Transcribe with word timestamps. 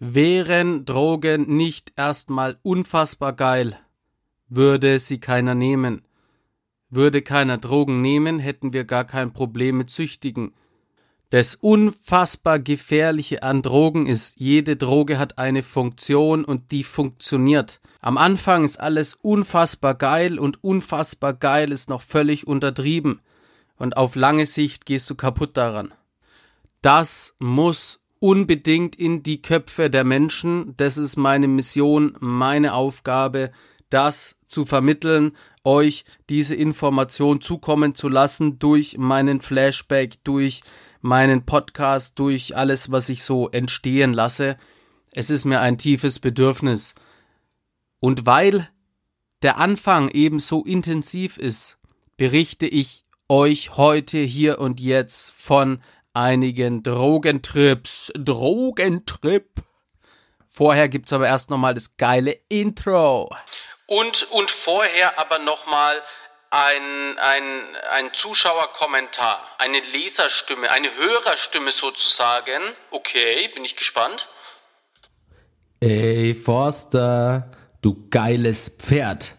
Wären 0.00 0.84
Drogen 0.84 1.56
nicht 1.56 1.92
erstmal 1.96 2.60
unfassbar 2.62 3.32
geil, 3.32 3.76
würde 4.48 5.00
sie 5.00 5.18
keiner 5.18 5.56
nehmen. 5.56 6.02
Würde 6.88 7.20
keiner 7.20 7.58
Drogen 7.58 8.00
nehmen, 8.00 8.38
hätten 8.38 8.72
wir 8.72 8.84
gar 8.84 9.04
kein 9.04 9.32
Problem 9.32 9.76
mit 9.76 9.90
Süchtigen. 9.90 10.54
Das 11.30 11.56
unfassbar 11.56 12.60
Gefährliche 12.60 13.42
an 13.42 13.60
Drogen 13.60 14.06
ist, 14.06 14.38
jede 14.38 14.76
Droge 14.76 15.18
hat 15.18 15.36
eine 15.36 15.64
Funktion 15.64 16.44
und 16.44 16.70
die 16.70 16.84
funktioniert. 16.84 17.80
Am 18.00 18.18
Anfang 18.18 18.62
ist 18.62 18.78
alles 18.78 19.14
unfassbar 19.14 19.96
geil 19.96 20.38
und 20.38 20.62
unfassbar 20.62 21.34
geil 21.34 21.72
ist 21.72 21.90
noch 21.90 22.02
völlig 22.02 22.46
untertrieben. 22.46 23.20
Und 23.76 23.96
auf 23.96 24.14
lange 24.14 24.46
Sicht 24.46 24.86
gehst 24.86 25.10
du 25.10 25.16
kaputt 25.16 25.56
daran. 25.56 25.92
Das 26.82 27.34
muss 27.40 28.00
unbedingt 28.20 28.96
in 28.96 29.22
die 29.22 29.42
Köpfe 29.42 29.90
der 29.90 30.04
Menschen. 30.04 30.74
Das 30.76 30.98
ist 30.98 31.16
meine 31.16 31.48
Mission, 31.48 32.16
meine 32.20 32.74
Aufgabe, 32.74 33.50
das 33.90 34.36
zu 34.46 34.64
vermitteln, 34.64 35.32
euch 35.64 36.04
diese 36.28 36.54
Information 36.54 37.40
zukommen 37.40 37.94
zu 37.94 38.08
lassen 38.08 38.58
durch 38.58 38.96
meinen 38.98 39.40
Flashback, 39.40 40.22
durch 40.24 40.62
meinen 41.00 41.44
Podcast, 41.44 42.18
durch 42.18 42.56
alles, 42.56 42.90
was 42.90 43.08
ich 43.08 43.22
so 43.22 43.48
entstehen 43.50 44.12
lasse. 44.12 44.56
Es 45.12 45.30
ist 45.30 45.44
mir 45.44 45.60
ein 45.60 45.78
tiefes 45.78 46.18
Bedürfnis. 46.18 46.94
Und 48.00 48.26
weil 48.26 48.68
der 49.42 49.58
Anfang 49.58 50.08
eben 50.10 50.40
so 50.40 50.64
intensiv 50.64 51.38
ist, 51.38 51.78
berichte 52.16 52.66
ich 52.66 53.04
euch 53.28 53.76
heute 53.76 54.18
hier 54.18 54.58
und 54.58 54.80
jetzt 54.80 55.30
von 55.30 55.80
einigen 56.14 56.82
Drogentrips. 56.82 58.12
Drogentrip. 58.16 59.62
Vorher 60.48 60.88
gibt's 60.88 61.12
aber 61.12 61.26
erst 61.26 61.50
nochmal 61.50 61.74
das 61.74 61.96
geile 61.96 62.36
Intro. 62.48 63.34
Und, 63.86 64.30
und 64.32 64.50
vorher 64.50 65.18
aber 65.18 65.38
nochmal 65.38 65.96
ein, 66.50 67.18
ein, 67.18 67.76
ein 67.90 68.12
Zuschauerkommentar, 68.12 69.40
eine 69.58 69.80
Leserstimme, 69.80 70.70
eine 70.70 70.88
Hörerstimme 70.96 71.72
sozusagen. 71.72 72.62
Okay, 72.90 73.48
bin 73.54 73.64
ich 73.64 73.76
gespannt. 73.76 74.28
Ey, 75.80 76.34
Forster, 76.34 77.50
du 77.82 78.08
geiles 78.10 78.68
Pferd. 78.70 79.34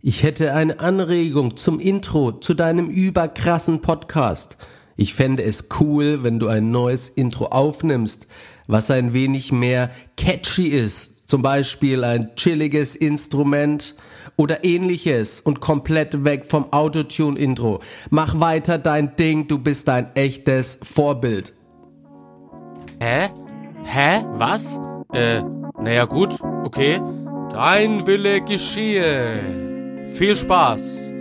Ich 0.00 0.22
hätte 0.22 0.52
eine 0.52 0.80
Anregung 0.80 1.56
zum 1.56 1.80
Intro 1.80 2.32
zu 2.32 2.54
deinem 2.54 2.88
überkrassen 2.88 3.80
Podcast. 3.80 4.58
Ich 4.96 5.14
fände 5.14 5.42
es 5.42 5.68
cool, 5.80 6.22
wenn 6.22 6.38
du 6.38 6.48
ein 6.48 6.70
neues 6.70 7.08
Intro 7.08 7.46
aufnimmst, 7.46 8.26
was 8.66 8.90
ein 8.90 9.12
wenig 9.12 9.52
mehr 9.52 9.90
catchy 10.16 10.68
ist. 10.68 11.28
Zum 11.28 11.40
Beispiel 11.40 12.04
ein 12.04 12.34
chilliges 12.36 12.94
Instrument 12.94 13.94
oder 14.36 14.64
ähnliches 14.64 15.40
und 15.40 15.60
komplett 15.60 16.24
weg 16.24 16.44
vom 16.44 16.72
Autotune-Intro. 16.72 17.80
Mach 18.10 18.38
weiter 18.38 18.78
dein 18.78 19.16
Ding, 19.16 19.48
du 19.48 19.58
bist 19.58 19.88
ein 19.88 20.14
echtes 20.14 20.78
Vorbild. 20.82 21.54
Hä? 23.00 23.30
Hä? 23.84 24.24
Was? 24.34 24.78
Äh, 25.12 25.42
naja 25.82 26.04
gut, 26.04 26.38
okay. 26.64 27.00
Dein 27.50 28.06
Wille 28.06 28.40
geschehe. 28.42 29.40
Viel 30.14 30.36
Spaß. 30.36 31.11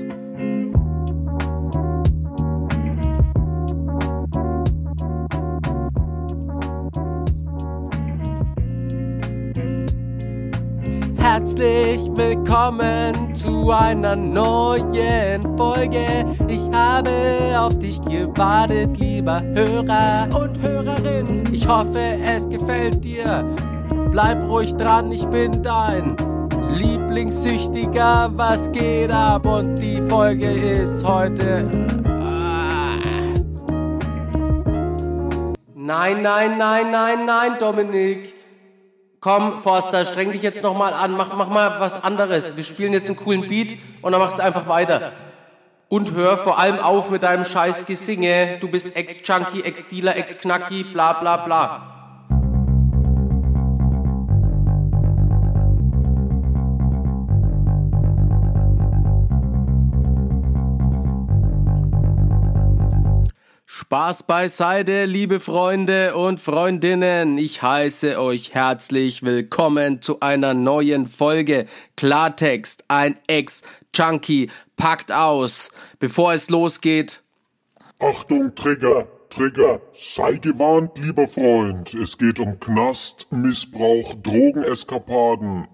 Herzlich 11.34 12.02
willkommen 12.16 13.34
zu 13.34 13.72
einer 13.72 14.18
neuen 14.18 15.42
Folge. 15.58 16.26
Ich 16.50 16.62
habe 16.76 17.58
auf 17.58 17.80
dich 17.80 18.02
gewartet, 18.02 18.98
lieber 18.98 19.42
Hörer 19.42 20.28
und 20.38 20.62
Hörerin. 20.62 21.44
Ich 21.54 21.66
hoffe, 21.66 22.18
es 22.22 22.50
gefällt 22.50 23.02
dir. 23.06 23.46
Bleib 24.12 24.44
ruhig 24.50 24.74
dran, 24.74 25.10
ich 25.10 25.26
bin 25.28 25.64
dein 25.64 26.18
Lieblingssüchtiger. 26.76 28.32
Was 28.36 28.70
geht 28.74 29.14
ab? 29.14 29.46
Und 29.46 29.76
die 29.76 30.02
Folge 30.02 30.50
ist 30.50 31.08
heute. 31.08 31.72
Ah. 32.04 32.98
Nein, 35.76 36.22
nein, 36.22 36.58
nein, 36.58 36.92
nein, 36.92 37.26
nein, 37.26 37.52
Dominik. 37.58 38.41
Komm, 39.22 39.60
Forster, 39.60 40.04
streng 40.08 40.32
dich 40.32 40.42
jetzt 40.42 40.64
nochmal 40.64 40.96
an, 40.96 41.12
mach, 41.16 41.36
mach 41.36 41.48
mal 41.48 41.80
was 41.80 42.04
anderes. 42.04 42.58
Wir 42.58 42.64
spielen 42.64 42.92
jetzt 42.92 43.08
einen 43.08 43.18
coolen 43.18 43.48
Beat 43.48 43.78
und 44.02 44.12
dann 44.12 44.20
machst 44.20 44.40
du 44.40 44.44
einfach 44.44 44.68
weiter. 44.68 45.12
Und 45.90 46.14
hör 46.14 46.40
vor 46.40 46.58
allem 46.58 46.80
auf 46.80 47.12
mit 47.12 47.22
deinem 47.22 47.46
scheiß 47.46 47.86
Gesinge. 47.86 48.58
Du 48.62 48.68
bist 48.68 48.96
Ex-Junkie, 48.96 49.62
Ex-Dealer, 49.64 50.16
Ex-Knacki, 50.16 50.86
bla 50.86 51.14
bla 51.14 51.38
bla. 51.38 52.01
Spaß 63.92 64.24
beiseite, 64.24 65.04
liebe 65.04 65.42
Freunde 65.42 66.16
und 66.16 66.40
Freundinnen. 66.40 67.38
Ich 67.38 67.62
heiße 67.62 68.22
euch 68.22 68.54
herzlich 68.54 69.24
willkommen 69.24 70.02
zu 70.02 70.22
einer 70.22 70.54
neuen 70.54 71.08
Folge 71.08 71.66
Klartext. 71.98 72.86
Ein 72.88 73.20
Ex-Junkie 73.28 74.50
packt 74.78 75.12
aus. 75.12 75.72
Bevor 76.00 76.32
es 76.32 76.50
losgeht. 76.50 77.22
Achtung, 78.00 78.56
Trigger, 78.56 79.10
Trigger. 79.30 79.82
Sei 79.92 80.36
gewarnt, 80.36 80.98
lieber 80.98 81.28
Freund. 81.28 81.94
Es 81.94 82.18
geht 82.18 82.40
um 82.40 82.62
Knast, 82.62 83.30
Missbrauch, 83.30 84.14
Drogeneskapaden. 84.24 85.68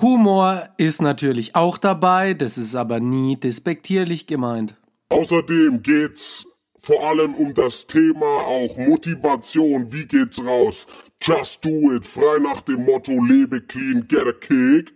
Humor 0.00 0.68
ist 0.76 1.02
natürlich 1.02 1.56
auch 1.56 1.78
dabei, 1.78 2.34
das 2.34 2.56
ist 2.56 2.76
aber 2.76 3.00
nie 3.00 3.34
despektierlich 3.34 4.28
gemeint. 4.28 4.76
Außerdem 5.08 5.82
geht's 5.82 6.46
vor 6.84 7.02
allem 7.06 7.34
um 7.34 7.54
das 7.54 7.86
Thema 7.86 8.26
auch 8.26 8.76
Motivation, 8.76 9.92
wie 9.92 10.06
geht's 10.06 10.44
raus? 10.44 10.86
Just 11.22 11.64
do 11.64 11.92
it, 11.92 12.06
frei 12.06 12.38
nach 12.38 12.60
dem 12.60 12.84
Motto 12.84 13.12
lebe 13.24 13.62
clean, 13.62 14.06
get 14.06 14.26
a 14.26 14.32
kick. 14.32 14.92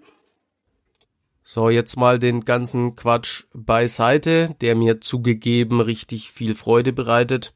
So, 1.45 1.71
jetzt 1.71 1.97
mal 1.97 2.19
den 2.19 2.45
ganzen 2.45 2.95
Quatsch 2.95 3.45
beiseite, 3.55 4.55
der 4.61 4.77
mir 4.77 5.01
zugegeben 5.01 5.81
richtig 5.81 6.31
viel 6.31 6.55
Freude 6.55 6.93
bereitet. 6.93 7.55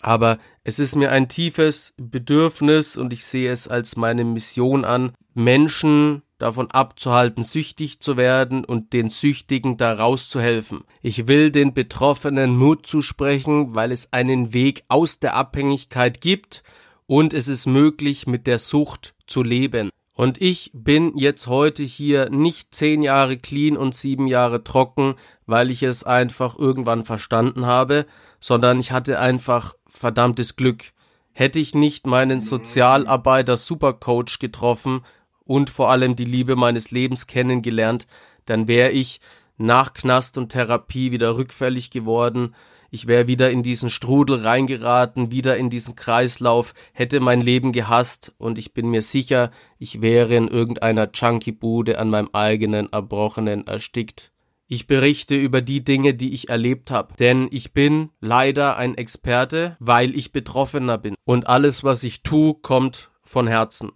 Aber 0.00 0.38
es 0.68 0.80
ist 0.80 0.96
mir 0.96 1.12
ein 1.12 1.28
tiefes 1.28 1.94
Bedürfnis 1.96 2.96
und 2.96 3.12
ich 3.12 3.24
sehe 3.24 3.52
es 3.52 3.68
als 3.68 3.94
meine 3.94 4.24
Mission 4.24 4.84
an, 4.84 5.12
Menschen 5.32 6.22
davon 6.38 6.72
abzuhalten, 6.72 7.44
süchtig 7.44 8.00
zu 8.00 8.16
werden 8.16 8.64
und 8.64 8.92
den 8.92 9.08
Süchtigen 9.08 9.76
da 9.76 9.92
rauszuhelfen. 9.92 10.82
Ich 11.02 11.28
will 11.28 11.52
den 11.52 11.72
Betroffenen 11.72 12.56
Mut 12.56 12.84
zusprechen, 12.84 13.76
weil 13.76 13.92
es 13.92 14.12
einen 14.12 14.52
Weg 14.52 14.82
aus 14.88 15.20
der 15.20 15.36
Abhängigkeit 15.36 16.20
gibt 16.20 16.64
und 17.06 17.32
es 17.32 17.46
ist 17.46 17.66
möglich, 17.66 18.26
mit 18.26 18.48
der 18.48 18.58
Sucht 18.58 19.14
zu 19.28 19.44
leben. 19.44 19.90
Und 20.16 20.40
ich 20.40 20.72
bin 20.74 21.16
jetzt 21.16 21.46
heute 21.46 21.84
hier 21.84 22.30
nicht 22.30 22.74
zehn 22.74 23.02
Jahre 23.02 23.36
clean 23.36 23.76
und 23.76 23.94
sieben 23.94 24.26
Jahre 24.26 24.64
trocken, 24.64 25.14
weil 25.46 25.70
ich 25.70 25.84
es 25.84 26.02
einfach 26.02 26.58
irgendwann 26.58 27.04
verstanden 27.04 27.66
habe, 27.66 28.06
sondern 28.40 28.80
ich 28.80 28.90
hatte 28.90 29.20
einfach 29.20 29.74
verdammtes 29.86 30.56
Glück. 30.56 30.92
Hätte 31.32 31.60
ich 31.60 31.74
nicht 31.74 32.06
meinen 32.06 32.40
Sozialarbeiter 32.40 33.56
Supercoach 33.56 34.38
getroffen, 34.40 35.02
und 35.46 35.70
vor 35.70 35.90
allem 35.90 36.16
die 36.16 36.24
Liebe 36.24 36.56
meines 36.56 36.90
Lebens 36.90 37.26
kennengelernt, 37.26 38.06
dann 38.44 38.68
wäre 38.68 38.90
ich 38.90 39.20
nach 39.56 39.94
Knast 39.94 40.36
und 40.36 40.50
Therapie 40.50 41.12
wieder 41.12 41.38
rückfällig 41.38 41.90
geworden, 41.90 42.54
ich 42.96 43.06
wäre 43.06 43.26
wieder 43.26 43.50
in 43.50 43.62
diesen 43.62 43.90
Strudel 43.90 44.40
reingeraten, 44.40 45.30
wieder 45.30 45.58
in 45.58 45.68
diesen 45.68 45.96
Kreislauf, 45.96 46.72
hätte 46.94 47.20
mein 47.20 47.42
Leben 47.42 47.72
gehasst 47.72 48.32
und 48.38 48.56
ich 48.56 48.72
bin 48.72 48.88
mir 48.88 49.02
sicher, 49.02 49.50
ich 49.78 50.00
wäre 50.00 50.34
in 50.34 50.48
irgendeiner 50.48 51.10
Junkie-Bude 51.12 51.98
an 51.98 52.08
meinem 52.08 52.30
eigenen 52.32 52.90
Erbrochenen 52.90 53.66
erstickt. 53.66 54.32
Ich 54.66 54.86
berichte 54.86 55.36
über 55.36 55.60
die 55.60 55.84
Dinge, 55.84 56.14
die 56.14 56.32
ich 56.32 56.48
erlebt 56.48 56.90
habe, 56.90 57.12
denn 57.18 57.48
ich 57.50 57.74
bin 57.74 58.12
leider 58.22 58.78
ein 58.78 58.94
Experte, 58.94 59.76
weil 59.78 60.14
ich 60.14 60.32
Betroffener 60.32 60.96
bin 60.96 61.16
und 61.26 61.48
alles, 61.48 61.84
was 61.84 62.02
ich 62.02 62.22
tue, 62.22 62.54
kommt 62.54 63.10
von 63.22 63.46
Herzen. 63.46 63.92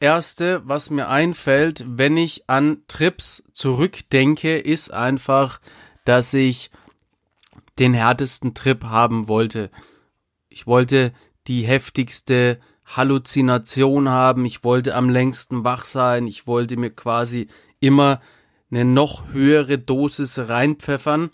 Erste, 0.00 0.62
was 0.64 0.90
mir 0.90 1.08
einfällt, 1.08 1.84
wenn 1.86 2.16
ich 2.16 2.50
an 2.50 2.82
Trips 2.88 3.44
zurückdenke, 3.52 4.58
ist 4.58 4.92
einfach, 4.92 5.60
dass 6.04 6.34
ich 6.34 6.72
den 7.78 7.94
härtesten 7.94 8.54
Trip 8.54 8.84
haben 8.84 9.28
wollte. 9.28 9.70
Ich 10.48 10.66
wollte 10.66 11.12
die 11.46 11.62
heftigste 11.62 12.60
Halluzination 12.84 14.08
haben, 14.08 14.44
ich 14.44 14.62
wollte 14.62 14.94
am 14.94 15.08
längsten 15.08 15.64
wach 15.64 15.84
sein, 15.84 16.26
ich 16.26 16.46
wollte 16.46 16.76
mir 16.76 16.90
quasi 16.90 17.48
immer 17.80 18.20
eine 18.70 18.84
noch 18.84 19.32
höhere 19.32 19.78
Dosis 19.78 20.38
reinpfeffern. 20.38 21.30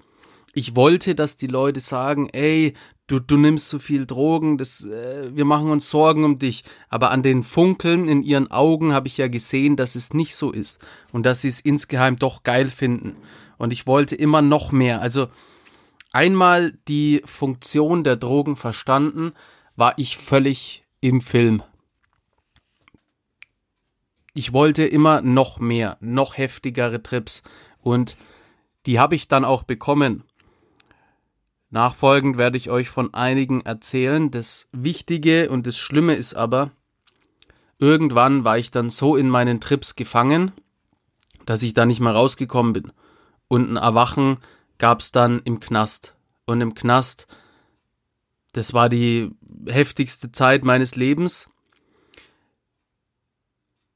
Ich 0.52 0.74
wollte, 0.74 1.14
dass 1.14 1.36
die 1.36 1.46
Leute 1.46 1.80
sagen, 1.80 2.28
ey, 2.30 2.74
du, 3.06 3.20
du 3.20 3.36
nimmst 3.36 3.68
zu 3.68 3.78
viel 3.78 4.04
Drogen, 4.06 4.58
das, 4.58 4.84
äh, 4.84 5.30
wir 5.34 5.44
machen 5.44 5.70
uns 5.70 5.90
Sorgen 5.90 6.24
um 6.24 6.38
dich. 6.38 6.64
Aber 6.88 7.10
an 7.10 7.22
den 7.22 7.42
Funkeln 7.42 8.08
in 8.08 8.22
ihren 8.22 8.50
Augen 8.50 8.92
habe 8.92 9.06
ich 9.06 9.16
ja 9.16 9.28
gesehen, 9.28 9.76
dass 9.76 9.94
es 9.94 10.12
nicht 10.12 10.34
so 10.34 10.50
ist 10.50 10.80
und 11.12 11.24
dass 11.24 11.42
sie 11.42 11.48
es 11.48 11.60
insgeheim 11.60 12.16
doch 12.16 12.42
geil 12.42 12.68
finden. 12.68 13.16
Und 13.58 13.72
ich 13.72 13.86
wollte 13.86 14.16
immer 14.16 14.42
noch 14.42 14.72
mehr. 14.72 15.00
Also 15.00 15.28
einmal 16.12 16.72
die 16.88 17.22
Funktion 17.24 18.04
der 18.04 18.16
Drogen 18.16 18.56
verstanden, 18.56 19.32
war 19.76 19.94
ich 19.96 20.16
völlig 20.16 20.84
im 21.00 21.20
Film. 21.20 21.62
Ich 24.34 24.52
wollte 24.52 24.84
immer 24.84 25.22
noch 25.22 25.58
mehr, 25.58 25.96
noch 26.00 26.36
heftigere 26.36 27.02
Trips 27.02 27.42
und 27.78 28.16
die 28.86 28.98
habe 28.98 29.14
ich 29.14 29.28
dann 29.28 29.44
auch 29.44 29.64
bekommen. 29.64 30.24
Nachfolgend 31.70 32.36
werde 32.36 32.56
ich 32.56 32.70
euch 32.70 32.88
von 32.88 33.14
einigen 33.14 33.60
erzählen. 33.60 34.30
Das 34.30 34.68
Wichtige 34.72 35.50
und 35.50 35.66
das 35.66 35.78
Schlimme 35.78 36.14
ist 36.14 36.34
aber, 36.34 36.72
irgendwann 37.78 38.44
war 38.44 38.58
ich 38.58 38.70
dann 38.70 38.90
so 38.90 39.16
in 39.16 39.28
meinen 39.28 39.60
Trips 39.60 39.94
gefangen, 39.94 40.52
dass 41.46 41.62
ich 41.62 41.74
da 41.74 41.86
nicht 41.86 42.00
mehr 42.00 42.12
rausgekommen 42.12 42.72
bin. 42.72 42.92
Und 43.48 43.72
ein 43.72 43.76
Erwachen 43.76 44.38
gab's 44.80 45.12
dann 45.12 45.40
im 45.44 45.60
Knast. 45.60 46.16
Und 46.46 46.60
im 46.60 46.74
Knast, 46.74 47.28
das 48.52 48.74
war 48.74 48.88
die 48.88 49.30
heftigste 49.66 50.32
Zeit 50.32 50.64
meines 50.64 50.96
Lebens. 50.96 51.48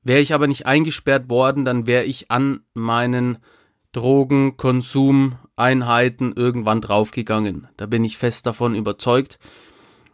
Wäre 0.03 0.21
ich 0.21 0.33
aber 0.35 0.47
nicht 0.47 0.67
eingesperrt 0.67 1.29
worden, 1.29 1.65
dann 1.65 1.89
wäre 1.89 2.05
ich 2.05 2.31
an 2.31 2.61
meinen 2.75 3.39
Drogenkonsumeinheiten 3.93 6.33
irgendwann 6.37 6.81
draufgegangen. 6.81 7.67
Da 7.77 7.87
bin 7.87 8.05
ich 8.05 8.17
fest 8.19 8.47
davon 8.47 8.77
überzeugt. 8.77 9.41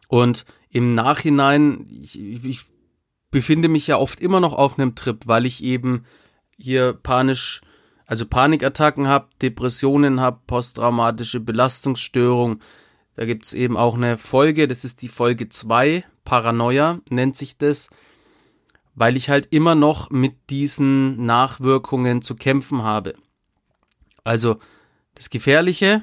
Und 0.09 0.47
im 0.71 0.95
Nachhinein, 0.95 1.87
ich, 1.91 2.19
ich 2.45 2.65
befinde 3.31 3.69
mich 3.69 3.87
ja 3.89 3.99
oft 3.99 4.21
immer 4.21 4.41
noch 4.41 4.55
auf 4.55 4.79
einem 4.79 4.95
Trip, 4.95 5.19
weil 5.27 5.45
ich 5.47 5.65
eben 5.65 6.05
hier 6.57 6.93
panisch, 6.93 7.63
also 8.11 8.27
Panikattacken 8.27 9.07
habe, 9.07 9.29
Depressionen 9.41 10.21
habe, 10.21 10.41
posttraumatische 10.49 11.39
Belastungsstörung. 11.39 12.59
Da 13.15 13.25
gibt's 13.25 13.53
eben 13.53 13.77
auch 13.77 13.95
eine 13.95 14.19
Folge, 14.19 14.67
das 14.67 14.85
ist 14.85 15.03
die 15.03 15.09
Folge 15.09 15.49
2, 15.49 16.05
Paranoia 16.25 16.99
nennt 17.09 17.37
sich 17.37 17.57
das, 17.57 17.89
weil 18.97 19.17
ich 19.17 19.31
halt 19.31 19.47
immer 19.53 19.77
noch 19.77 20.11
mit 20.11 20.51
diesen 20.51 21.25
Nachwirkungen 21.25 22.21
zu 22.21 22.35
kämpfen 22.35 22.83
habe. 22.83 23.15
Also 24.25 24.59
das 25.15 25.31
Gefährliche 25.31 26.03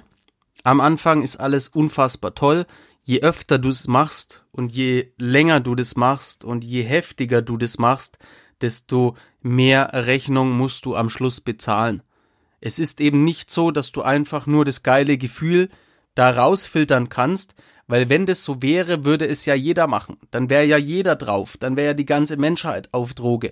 am 0.63 0.79
Anfang 0.79 1.23
ist 1.23 1.35
alles 1.35 1.67
unfassbar 1.67 2.33
toll. 2.35 2.67
Je 3.03 3.19
öfter 3.19 3.59
du 3.59 3.67
es 3.67 3.89
machst 3.89 4.45
und 4.51 4.71
je 4.71 5.11
länger 5.17 5.59
du 5.59 5.75
das 5.75 5.97
machst 5.97 6.45
und 6.45 6.63
je 6.63 6.83
heftiger 6.83 7.41
du 7.41 7.57
das 7.57 7.77
machst, 7.77 8.17
desto 8.61 9.15
mehr 9.41 9.91
Rechnung 9.93 10.51
musst 10.51 10.85
du 10.85 10.95
am 10.95 11.09
Schluss 11.09 11.41
bezahlen. 11.41 12.03
Es 12.59 12.79
ist 12.79 13.01
eben 13.01 13.19
nicht 13.19 13.51
so, 13.51 13.71
dass 13.71 13.91
du 13.91 14.01
einfach 14.01 14.47
nur 14.47 14.65
das 14.65 14.83
geile 14.83 15.17
Gefühl 15.17 15.69
da 16.15 16.31
rausfiltern 16.31 17.09
kannst, 17.09 17.55
weil 17.87 18.09
wenn 18.09 18.25
das 18.25 18.43
so 18.43 18.61
wäre, 18.61 19.05
würde 19.05 19.27
es 19.27 19.45
ja 19.45 19.53
jeder 19.53 19.87
machen. 19.87 20.17
Dann 20.31 20.49
wäre 20.49 20.65
ja 20.65 20.77
jeder 20.77 21.15
drauf, 21.15 21.57
dann 21.57 21.77
wäre 21.77 21.87
ja 21.87 21.93
die 21.93 22.05
ganze 22.05 22.37
Menschheit 22.37 22.89
auf 22.93 23.13
Droge. 23.13 23.51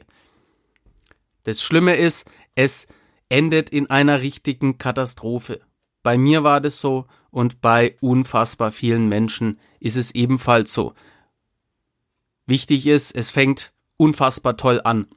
Das 1.44 1.62
Schlimme 1.62 1.96
ist, 1.96 2.28
es 2.56 2.88
endet 3.30 3.69
in 3.69 3.90
einer 3.90 4.22
richtigen 4.22 4.78
Katastrophe. 4.78 5.62
Bei 6.04 6.18
mir 6.18 6.44
war 6.44 6.60
das 6.60 6.80
so 6.80 7.06
und 7.31 7.62
bei 7.62 7.96
unfassbar 8.01 8.72
vielen 8.72 9.08
Menschen 9.08 9.60
ist 9.80 9.98
es 9.98 10.13
ebenfalls 10.13 10.74
so. 10.74 10.94
Wichtig 12.46 12.88
ist, 12.88 13.16
es 13.16 13.31
fängt 13.31 13.74
unfassbar 13.98 14.58
toll 14.58 14.82
an. 14.84 15.08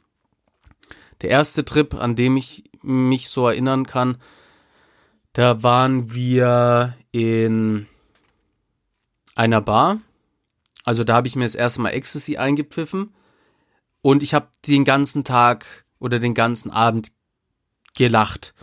Der 1.22 1.30
erste 1.30 1.64
Trip, 1.64 1.94
an 1.94 2.16
dem 2.16 2.36
ich 2.36 2.64
mich 2.82 3.28
so 3.28 3.46
erinnern 3.46 3.86
kann, 3.86 4.18
da 5.32 5.62
waren 5.62 6.14
wir 6.14 6.96
in 7.12 7.86
einer 9.34 9.60
Bar. 9.60 10.00
Also 10.84 11.04
da 11.04 11.14
habe 11.14 11.28
ich 11.28 11.36
mir 11.36 11.44
das 11.44 11.54
erste 11.54 11.80
Mal 11.80 11.90
Ecstasy 11.90 12.36
eingepfiffen 12.36 13.12
und 14.00 14.22
ich 14.22 14.34
habe 14.34 14.48
den 14.66 14.84
ganzen 14.84 15.24
Tag 15.24 15.84
oder 15.98 16.18
den 16.18 16.34
ganzen 16.34 16.70
Abend 16.70 17.12
gelacht. 17.96 18.54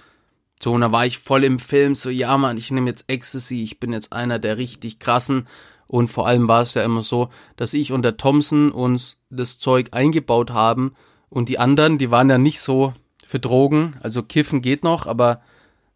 So, 0.62 0.72
und 0.72 0.82
da 0.82 0.92
war 0.92 1.06
ich 1.06 1.20
voll 1.20 1.44
im 1.44 1.60
Film, 1.60 1.96
so, 1.96 2.10
ja, 2.10 2.38
Mann, 2.38 2.58
ich 2.58 2.72
nehme 2.72 2.90
jetzt 2.90 3.10
Ecstasy, 3.10 3.62
ich 3.62 3.80
bin 3.80 3.94
jetzt 3.94 4.14
einer 4.14 4.40
der 4.40 4.58
richtig 4.58 5.00
krassen. 5.00 5.48
Und 5.88 6.08
vor 6.08 6.28
allem 6.28 6.48
war 6.48 6.62
es 6.62 6.74
ja 6.74 6.84
immer 6.84 7.04
so, 7.04 7.30
dass 7.58 7.74
ich 7.74 7.92
und 7.92 8.04
der 8.04 8.18
Thompson 8.18 8.72
uns 8.72 9.20
das 9.30 9.60
Zeug 9.60 9.90
eingebaut 9.92 10.52
haben 10.52 10.96
und 11.30 11.50
die 11.50 11.60
anderen, 11.60 11.98
die 11.98 12.12
waren 12.12 12.30
ja 12.30 12.38
nicht 12.38 12.60
so 12.60 12.94
für 13.26 13.40
Drogen. 13.40 13.98
Also 14.02 14.24
Kiffen 14.24 14.62
geht 14.62 14.84
noch, 14.84 15.06
aber 15.06 15.42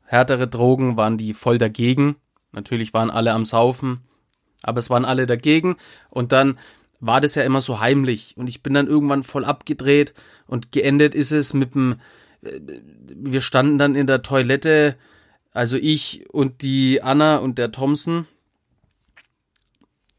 härtere 0.04 0.48
Drogen 0.48 0.98
waren 0.98 1.18
die 1.18 1.34
voll 1.34 1.58
dagegen. 1.58 2.16
Natürlich 2.52 2.94
waren 2.94 3.10
alle 3.10 3.34
am 3.34 3.46
Saufen, 3.46 4.02
aber 4.64 4.80
es 4.80 4.90
waren 4.90 5.06
alle 5.06 5.28
dagegen. 5.28 5.78
Und 6.10 6.32
dann 6.32 6.58
war 7.00 7.22
das 7.22 7.36
ja 7.36 7.44
immer 7.44 7.62
so 7.62 7.80
heimlich. 7.80 8.36
Und 8.38 8.50
ich 8.50 8.62
bin 8.62 8.74
dann 8.74 8.88
irgendwann 8.88 9.24
voll 9.24 9.46
abgedreht 9.46 10.14
und 10.48 10.72
geendet 10.72 11.16
ist 11.16 11.32
es 11.32 11.54
mit 11.54 11.74
dem 11.74 11.98
wir 12.42 13.42
standen 13.42 13.78
dann 13.78 13.96
in 13.96 14.08
der 14.08 14.22
Toilette, 14.22 14.96
also 15.52 15.78
ich 15.78 16.26
und 16.32 16.62
die 16.62 17.02
Anna 17.02 17.38
und 17.38 17.58
der 17.58 17.72
Thompson, 17.72 18.28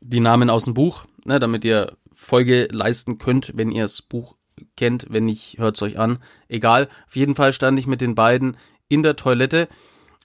die 0.01 0.21
Namen 0.21 0.51
aus 0.51 0.65
dem 0.65 0.75
Buch, 0.75 1.07
ne, 1.25 1.39
damit 1.39 1.65
ihr 1.65 1.97
Folge 2.13 2.69
leisten 2.71 3.19
könnt, 3.19 3.53
wenn 3.57 3.71
ihr 3.71 3.83
das 3.85 4.03
Buch 4.03 4.37
kennt, 4.77 5.07
wenn 5.11 5.25
nicht, 5.25 5.59
hört's 5.59 5.83
euch 5.83 5.99
an. 5.99 6.19
Egal, 6.49 6.89
auf 7.07 7.17
jeden 7.17 7.35
Fall 7.35 7.53
stand 7.53 7.79
ich 7.79 7.87
mit 7.87 8.01
den 8.01 8.15
beiden 8.15 8.57
in 8.89 9.03
der 9.03 9.17
Toilette 9.17 9.69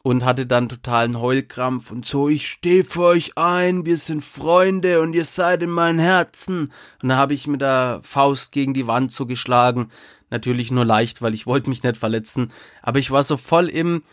und 0.04 0.24
hatte 0.24 0.46
dann 0.46 0.70
totalen 0.70 1.20
Heulkrampf 1.20 1.92
und 1.92 2.06
so, 2.06 2.30
ich 2.30 2.48
stehe 2.48 2.84
für 2.84 3.04
euch 3.04 3.38
ein, 3.38 3.86
wir 3.86 3.98
sind 3.98 4.24
Freunde 4.24 5.02
und 5.02 5.16
ihr 5.16 5.26
seid 5.26 5.64
in 5.64 5.72
meinem 5.72 6.00
Herzen. 6.00 6.72
Und 7.02 7.10
da 7.10 7.16
habe 7.16 7.34
ich 7.34 7.48
mit 7.48 7.62
der 7.62 8.02
Faust 8.04 8.52
gegen 8.52 8.74
die 8.74 8.88
Wand 8.88 9.12
so 9.12 9.26
geschlagen, 9.26 9.90
Natürlich 10.30 10.72
nur 10.72 10.86
leicht, 10.86 11.22
weil 11.22 11.34
ich 11.34 11.46
wollte 11.46 11.70
mich 11.70 11.84
nicht 11.84 11.98
verletzen. 11.98 12.52
Aber 12.82 13.00
ich 13.00 13.12
war 13.12 13.24
so 13.24 13.38
voll 13.38 13.70
im, 13.70 14.04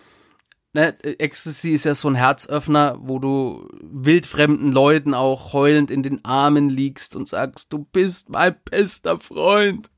ne, 0.73 0.99
Ecstasy 1.03 1.71
ist 1.71 1.85
ja 1.85 1.95
so 1.95 2.09
ein 2.09 2.15
Herzöffner, 2.15 2.97
wo 3.01 3.19
du 3.19 3.69
wildfremden 3.81 4.73
Leuten 4.73 5.15
auch 5.15 5.53
heulend 5.53 5.91
in 5.91 6.03
den 6.03 6.25
Armen 6.25 6.69
liegst 6.69 7.17
und 7.17 7.29
sagst, 7.29 7.73
du 7.73 7.87
bist 7.93 8.31
mein 8.31 8.57
bester 8.71 9.19
Freund. 9.19 9.91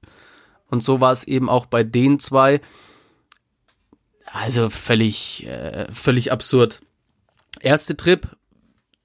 Und 0.66 0.82
so 0.82 1.00
war 1.00 1.12
es 1.12 1.24
eben 1.24 1.48
auch 1.48 1.66
bei 1.66 1.84
den 1.84 2.18
zwei. 2.18 2.60
Also 4.26 4.70
völlig, 4.70 5.46
äh, 5.46 5.86
völlig 5.92 6.32
absurd. 6.32 6.80
Erste 7.60 7.96
Trip, 7.96 8.28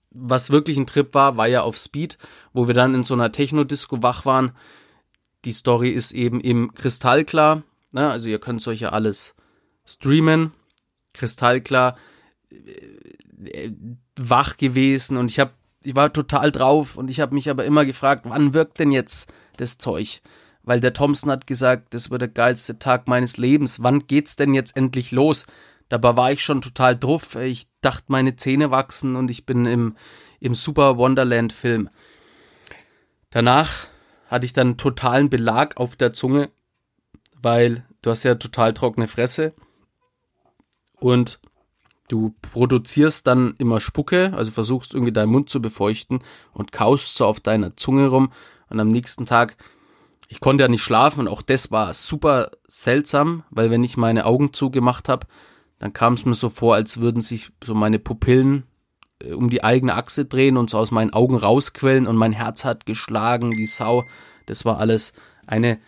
was 0.09 0.49
wirklich 0.49 0.77
ein 0.77 0.87
Trip 0.87 1.13
war, 1.13 1.37
war 1.37 1.47
ja 1.47 1.61
auf 1.61 1.77
Speed, 1.77 2.17
wo 2.53 2.67
wir 2.67 2.73
dann 2.73 2.95
in 2.95 3.03
so 3.03 3.13
einer 3.13 3.31
Techno-Disco 3.31 4.01
wach 4.01 4.25
waren 4.25 4.53
die 5.45 5.51
Story 5.51 5.89
ist 5.89 6.11
eben 6.11 6.41
im 6.41 6.73
Kristallklar. 6.73 7.63
Ne? 7.91 8.09
Also 8.09 8.27
ihr 8.29 8.39
könnt 8.39 8.65
euch 8.67 8.81
ja 8.81 8.89
alles 8.89 9.35
streamen. 9.85 10.51
Kristallklar 11.19 11.97
äh, 12.49 13.71
wach 14.17 14.57
gewesen 14.57 15.17
und 15.17 15.29
ich 15.29 15.39
habe 15.39 15.51
ich 15.83 15.95
war 15.95 16.11
total 16.11 16.51
drauf 16.51 16.97
und 16.97 17.09
ich 17.09 17.19
habe 17.19 17.33
mich 17.33 17.49
aber 17.49 17.63
immer 17.63 17.85
gefragt, 17.85 18.25
wann 18.27 18.53
wirkt 18.53 18.79
denn 18.79 18.91
jetzt 18.91 19.31
das 19.57 19.77
Zeug? 19.77 20.21
Weil 20.63 20.81
der 20.81 20.93
Thompson 20.93 21.31
hat 21.31 21.47
gesagt, 21.47 21.93
das 21.93 22.11
wird 22.11 22.21
der 22.21 22.29
geilste 22.29 22.79
Tag 22.79 23.07
meines 23.07 23.37
Lebens. 23.37 23.81
Wann 23.81 24.05
geht's 24.05 24.35
denn 24.35 24.53
jetzt 24.53 24.75
endlich 24.75 25.11
los? 25.11 25.45
Dabei 25.87 26.17
war 26.17 26.31
ich 26.31 26.43
schon 26.43 26.61
total 26.61 26.97
drauf. 26.97 27.35
Ich 27.35 27.67
dachte, 27.81 28.05
meine 28.07 28.35
Zähne 28.35 28.71
wachsen 28.71 29.15
und 29.15 29.31
ich 29.31 29.45
bin 29.45 29.65
im, 29.65 29.95
im 30.39 30.53
Super 30.53 30.97
Wonderland 30.97 31.53
Film. 31.53 31.89
Danach 33.29 33.87
hatte 34.27 34.45
ich 34.45 34.53
dann 34.53 34.77
totalen 34.77 35.29
Belag 35.29 35.77
auf 35.77 35.95
der 35.95 36.13
Zunge, 36.13 36.49
weil 37.41 37.85
du 38.01 38.11
hast 38.11 38.23
ja 38.23 38.35
total 38.35 38.73
trockene 38.73 39.07
Fresse 39.07 39.53
und 40.99 41.39
du 42.07 42.33
produzierst 42.53 43.27
dann 43.27 43.55
immer 43.57 43.79
Spucke, 43.79 44.33
also 44.35 44.51
versuchst 44.51 44.93
irgendwie 44.93 45.13
deinen 45.13 45.31
Mund 45.31 45.49
zu 45.49 45.61
befeuchten 45.61 46.19
und 46.53 46.71
kaust 46.71 47.15
so 47.15 47.25
auf 47.25 47.39
deiner 47.39 47.77
Zunge 47.77 48.07
rum 48.07 48.31
und 48.69 48.79
am 48.79 48.87
nächsten 48.87 49.25
Tag 49.25 49.57
ich 50.29 50.39
konnte 50.39 50.63
ja 50.63 50.67
nicht 50.67 50.83
schlafen 50.83 51.21
und 51.21 51.27
auch 51.27 51.41
das 51.41 51.71
war 51.71 51.93
super 51.93 52.51
seltsam, 52.67 53.43
weil 53.49 53.71
wenn 53.71 53.83
ich 53.83 53.97
meine 53.97 54.25
Augen 54.25 54.53
zugemacht 54.53 55.09
habe, 55.09 55.25
dann 55.79 55.91
kam 55.91 56.13
es 56.13 56.23
mir 56.23 56.35
so 56.35 56.49
vor, 56.49 56.75
als 56.75 57.01
würden 57.01 57.21
sich 57.21 57.51
so 57.63 57.73
meine 57.73 57.97
Pupillen 57.97 58.63
äh, 59.23 59.33
um 59.33 59.49
die 59.49 59.63
eigene 59.63 59.95
Achse 59.95 60.25
drehen 60.25 60.55
und 60.55 60.69
so 60.69 60.77
aus 60.77 60.91
meinen 60.91 61.13
Augen 61.13 61.35
rausquellen 61.35 62.05
und 62.05 62.15
mein 62.15 62.31
Herz 62.31 62.63
hat 62.63 62.85
geschlagen 62.85 63.57
wie 63.57 63.65
Sau. 63.65 64.05
Das 64.45 64.65
war 64.65 64.77
alles 64.77 65.13
eine, 65.47 65.79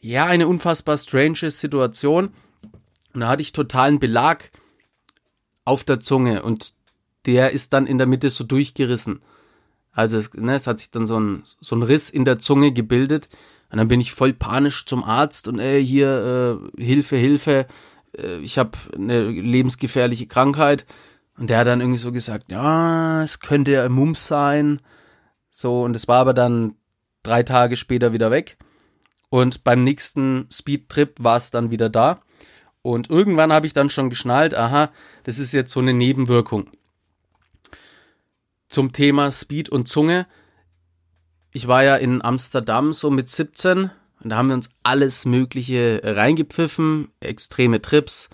ja, 0.00 0.26
eine 0.26 0.48
unfassbar 0.48 0.98
strange 0.98 1.50
Situation. 1.50 2.30
Und 3.18 3.22
da 3.22 3.30
hatte 3.30 3.42
ich 3.42 3.50
totalen 3.50 3.98
Belag 3.98 4.52
auf 5.64 5.82
der 5.82 5.98
Zunge 5.98 6.44
und 6.44 6.72
der 7.26 7.50
ist 7.50 7.72
dann 7.72 7.88
in 7.88 7.98
der 7.98 8.06
Mitte 8.06 8.30
so 8.30 8.44
durchgerissen. 8.44 9.22
Also 9.90 10.18
es, 10.18 10.32
ne, 10.34 10.54
es 10.54 10.68
hat 10.68 10.78
sich 10.78 10.92
dann 10.92 11.04
so 11.04 11.18
ein, 11.18 11.42
so 11.60 11.74
ein 11.74 11.82
Riss 11.82 12.10
in 12.10 12.24
der 12.24 12.38
Zunge 12.38 12.70
gebildet. 12.70 13.28
Und 13.72 13.78
dann 13.78 13.88
bin 13.88 13.98
ich 13.98 14.12
voll 14.12 14.34
panisch 14.34 14.86
zum 14.86 15.02
Arzt 15.02 15.48
und 15.48 15.58
ey, 15.58 15.84
hier, 15.84 16.60
äh, 16.78 16.80
Hilfe, 16.80 17.16
Hilfe, 17.16 17.66
äh, 18.16 18.38
ich 18.38 18.56
habe 18.56 18.78
eine 18.94 19.28
lebensgefährliche 19.28 20.28
Krankheit. 20.28 20.86
Und 21.36 21.50
der 21.50 21.58
hat 21.58 21.66
dann 21.66 21.80
irgendwie 21.80 21.98
so 21.98 22.12
gesagt, 22.12 22.52
ja, 22.52 23.24
es 23.24 23.40
könnte 23.40 23.72
ja 23.72 23.88
Mumps 23.88 24.28
sein. 24.28 24.80
So, 25.50 25.82
und 25.82 25.96
es 25.96 26.06
war 26.06 26.20
aber 26.20 26.34
dann 26.34 26.76
drei 27.24 27.42
Tage 27.42 27.76
später 27.76 28.12
wieder 28.12 28.30
weg. 28.30 28.58
Und 29.28 29.64
beim 29.64 29.82
nächsten 29.82 30.46
Speedtrip 30.52 31.16
war 31.18 31.36
es 31.36 31.50
dann 31.50 31.72
wieder 31.72 31.88
da. 31.88 32.20
Und 32.88 33.10
irgendwann 33.10 33.52
habe 33.52 33.66
ich 33.66 33.74
dann 33.74 33.90
schon 33.90 34.08
geschnallt, 34.08 34.54
aha, 34.54 34.90
das 35.24 35.38
ist 35.38 35.52
jetzt 35.52 35.72
so 35.72 35.80
eine 35.80 35.92
Nebenwirkung. 35.92 36.70
Zum 38.70 38.92
Thema 38.92 39.30
Speed 39.30 39.68
und 39.68 39.88
Zunge. 39.88 40.26
Ich 41.50 41.68
war 41.68 41.84
ja 41.84 41.96
in 41.96 42.22
Amsterdam 42.24 42.94
so 42.94 43.10
mit 43.10 43.28
17 43.28 43.90
und 44.20 44.30
da 44.30 44.36
haben 44.36 44.48
wir 44.48 44.54
uns 44.54 44.70
alles 44.82 45.26
Mögliche 45.26 46.00
reingepfiffen, 46.02 47.12
extreme 47.20 47.82
Trips, 47.82 48.30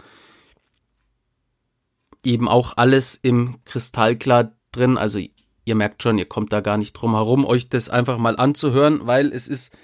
eben 2.25 2.49
auch 2.49 2.75
alles 2.77 3.17
im 3.17 3.59
Kristallklar 3.65 4.53
drin. 4.71 4.97
Also 4.97 5.19
ihr 5.65 5.75
merkt 5.75 6.01
schon, 6.01 6.17
ihr 6.17 6.29
kommt 6.29 6.53
da 6.53 6.61
gar 6.61 6.79
nicht 6.79 6.93
drum 6.93 7.15
herum, 7.15 7.45
euch 7.45 7.69
das 7.69 7.91
einfach 7.91 8.19
mal 8.19 8.37
anzuhören, 8.37 9.05
weil 9.05 9.33
es 9.33 9.49
ist 9.49 9.77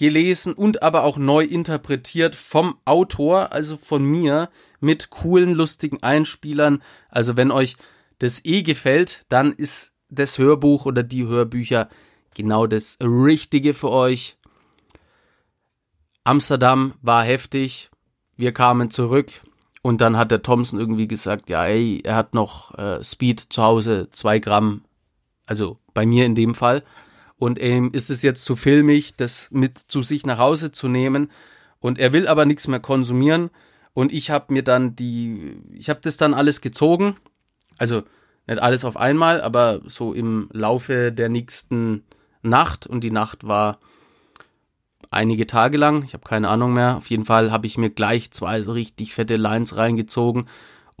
gelesen 0.00 0.54
und 0.54 0.82
aber 0.82 1.04
auch 1.04 1.18
neu 1.18 1.44
interpretiert 1.44 2.34
vom 2.34 2.78
Autor, 2.86 3.52
also 3.52 3.76
von 3.76 4.02
mir, 4.02 4.48
mit 4.80 5.10
coolen, 5.10 5.52
lustigen 5.52 6.02
Einspielern. 6.02 6.82
Also 7.10 7.36
wenn 7.36 7.50
euch 7.50 7.76
das 8.18 8.42
eh 8.46 8.62
gefällt, 8.62 9.26
dann 9.28 9.52
ist 9.52 9.92
das 10.08 10.38
Hörbuch 10.38 10.86
oder 10.86 11.02
die 11.02 11.26
Hörbücher 11.26 11.90
genau 12.34 12.66
das 12.66 12.96
Richtige 13.02 13.74
für 13.74 13.90
euch. 13.90 14.38
Amsterdam 16.24 16.94
war 17.02 17.22
heftig. 17.22 17.90
Wir 18.38 18.52
kamen 18.52 18.90
zurück 18.90 19.42
und 19.82 20.00
dann 20.00 20.16
hat 20.16 20.30
der 20.30 20.40
Thompson 20.40 20.80
irgendwie 20.80 21.08
gesagt, 21.08 21.50
ja, 21.50 21.66
ey, 21.66 22.00
er 22.04 22.16
hat 22.16 22.32
noch 22.32 22.74
äh, 22.78 23.04
Speed 23.04 23.38
zu 23.38 23.62
Hause, 23.62 24.08
zwei 24.12 24.38
Gramm, 24.38 24.82
also 25.44 25.76
bei 25.92 26.06
mir 26.06 26.24
in 26.24 26.34
dem 26.34 26.54
Fall. 26.54 26.84
Und 27.40 27.58
ihm 27.58 27.90
ist 27.92 28.10
es 28.10 28.22
jetzt 28.22 28.44
zu 28.44 28.54
filmig, 28.54 29.16
das 29.16 29.48
mit 29.50 29.78
zu 29.78 30.02
sich 30.02 30.24
nach 30.26 30.38
Hause 30.38 30.70
zu 30.70 30.86
nehmen. 30.86 31.32
Und 31.80 31.98
er 31.98 32.12
will 32.12 32.28
aber 32.28 32.44
nichts 32.44 32.68
mehr 32.68 32.78
konsumieren. 32.78 33.50
Und 33.94 34.12
ich 34.12 34.30
habe 34.30 34.52
mir 34.52 34.62
dann 34.62 34.94
die, 34.94 35.56
ich 35.72 35.88
habe 35.88 36.00
das 36.02 36.18
dann 36.18 36.34
alles 36.34 36.60
gezogen. 36.60 37.16
Also 37.78 38.02
nicht 38.46 38.60
alles 38.60 38.84
auf 38.84 38.96
einmal, 38.96 39.40
aber 39.40 39.80
so 39.86 40.12
im 40.12 40.50
Laufe 40.52 41.10
der 41.10 41.30
nächsten 41.30 42.04
Nacht. 42.42 42.86
Und 42.86 43.02
die 43.02 43.10
Nacht 43.10 43.42
war 43.42 43.80
einige 45.10 45.46
Tage 45.46 45.78
lang. 45.78 46.04
Ich 46.04 46.12
habe 46.12 46.24
keine 46.24 46.48
Ahnung 46.48 46.74
mehr. 46.74 46.98
Auf 46.98 47.08
jeden 47.08 47.24
Fall 47.24 47.50
habe 47.50 47.66
ich 47.66 47.78
mir 47.78 47.90
gleich 47.90 48.30
zwei 48.32 48.60
richtig 48.60 49.14
fette 49.14 49.36
Lines 49.36 49.76
reingezogen 49.76 50.46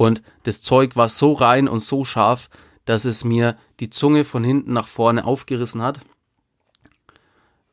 und 0.00 0.22
das 0.44 0.62
Zeug 0.62 0.96
war 0.96 1.10
so 1.10 1.34
rein 1.34 1.68
und 1.68 1.80
so 1.80 2.04
scharf, 2.04 2.48
dass 2.86 3.04
es 3.04 3.22
mir 3.22 3.58
die 3.80 3.90
Zunge 3.90 4.24
von 4.24 4.42
hinten 4.42 4.72
nach 4.72 4.88
vorne 4.88 5.26
aufgerissen 5.26 5.82
hat. 5.82 6.00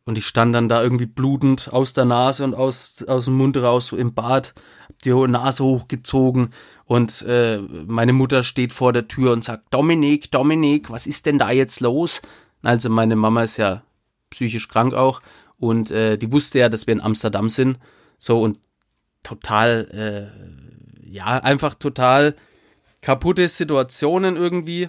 Und 0.08 0.18
ich 0.18 0.26
stand 0.26 0.56
dann 0.56 0.70
da 0.70 0.82
irgendwie 0.82 1.06
blutend 1.06 1.72
aus 1.72 1.94
der 1.94 2.06
Nase 2.06 2.44
und 2.44 2.56
aus, 2.56 3.04
aus 3.08 3.26
dem 3.26 3.36
Mund 3.36 3.58
raus, 3.58 3.88
so 3.88 3.98
im 3.98 4.16
Bad, 4.16 4.56
die 5.04 5.12
Nase 5.12 5.64
hochgezogen 5.64 6.50
und 6.88 7.22
äh, 7.24 7.60
meine 7.60 8.14
Mutter 8.14 8.44
steht 8.44 8.72
vor 8.72 8.94
der 8.94 9.10
Tür 9.10 9.34
und 9.34 9.44
sagt, 9.44 9.74
Dominik, 9.74 10.32
Dominik, 10.32 10.90
was 10.90 11.06
ist 11.06 11.26
denn 11.26 11.38
da 11.38 11.52
jetzt 11.52 11.82
los? 11.82 12.22
Also 12.64 12.90
meine 12.90 13.18
Mama 13.18 13.44
ist 13.44 13.58
ja 13.58 13.84
psychisch 14.30 14.70
krank 14.70 14.94
auch 14.94 15.22
und 15.58 15.92
äh, 15.92 16.18
die 16.18 16.32
wusste 16.32 16.60
ja, 16.60 16.70
dass 16.70 16.88
wir 16.88 16.94
in 16.94 17.02
Amsterdam 17.02 17.50
sind. 17.50 17.78
So 18.20 18.42
und 18.42 18.60
total, 19.22 20.32
äh, 21.04 21.10
ja, 21.10 21.26
einfach 21.26 21.76
total 21.76 22.36
kaputte 23.02 23.50
Situationen 23.50 24.38
irgendwie. 24.38 24.88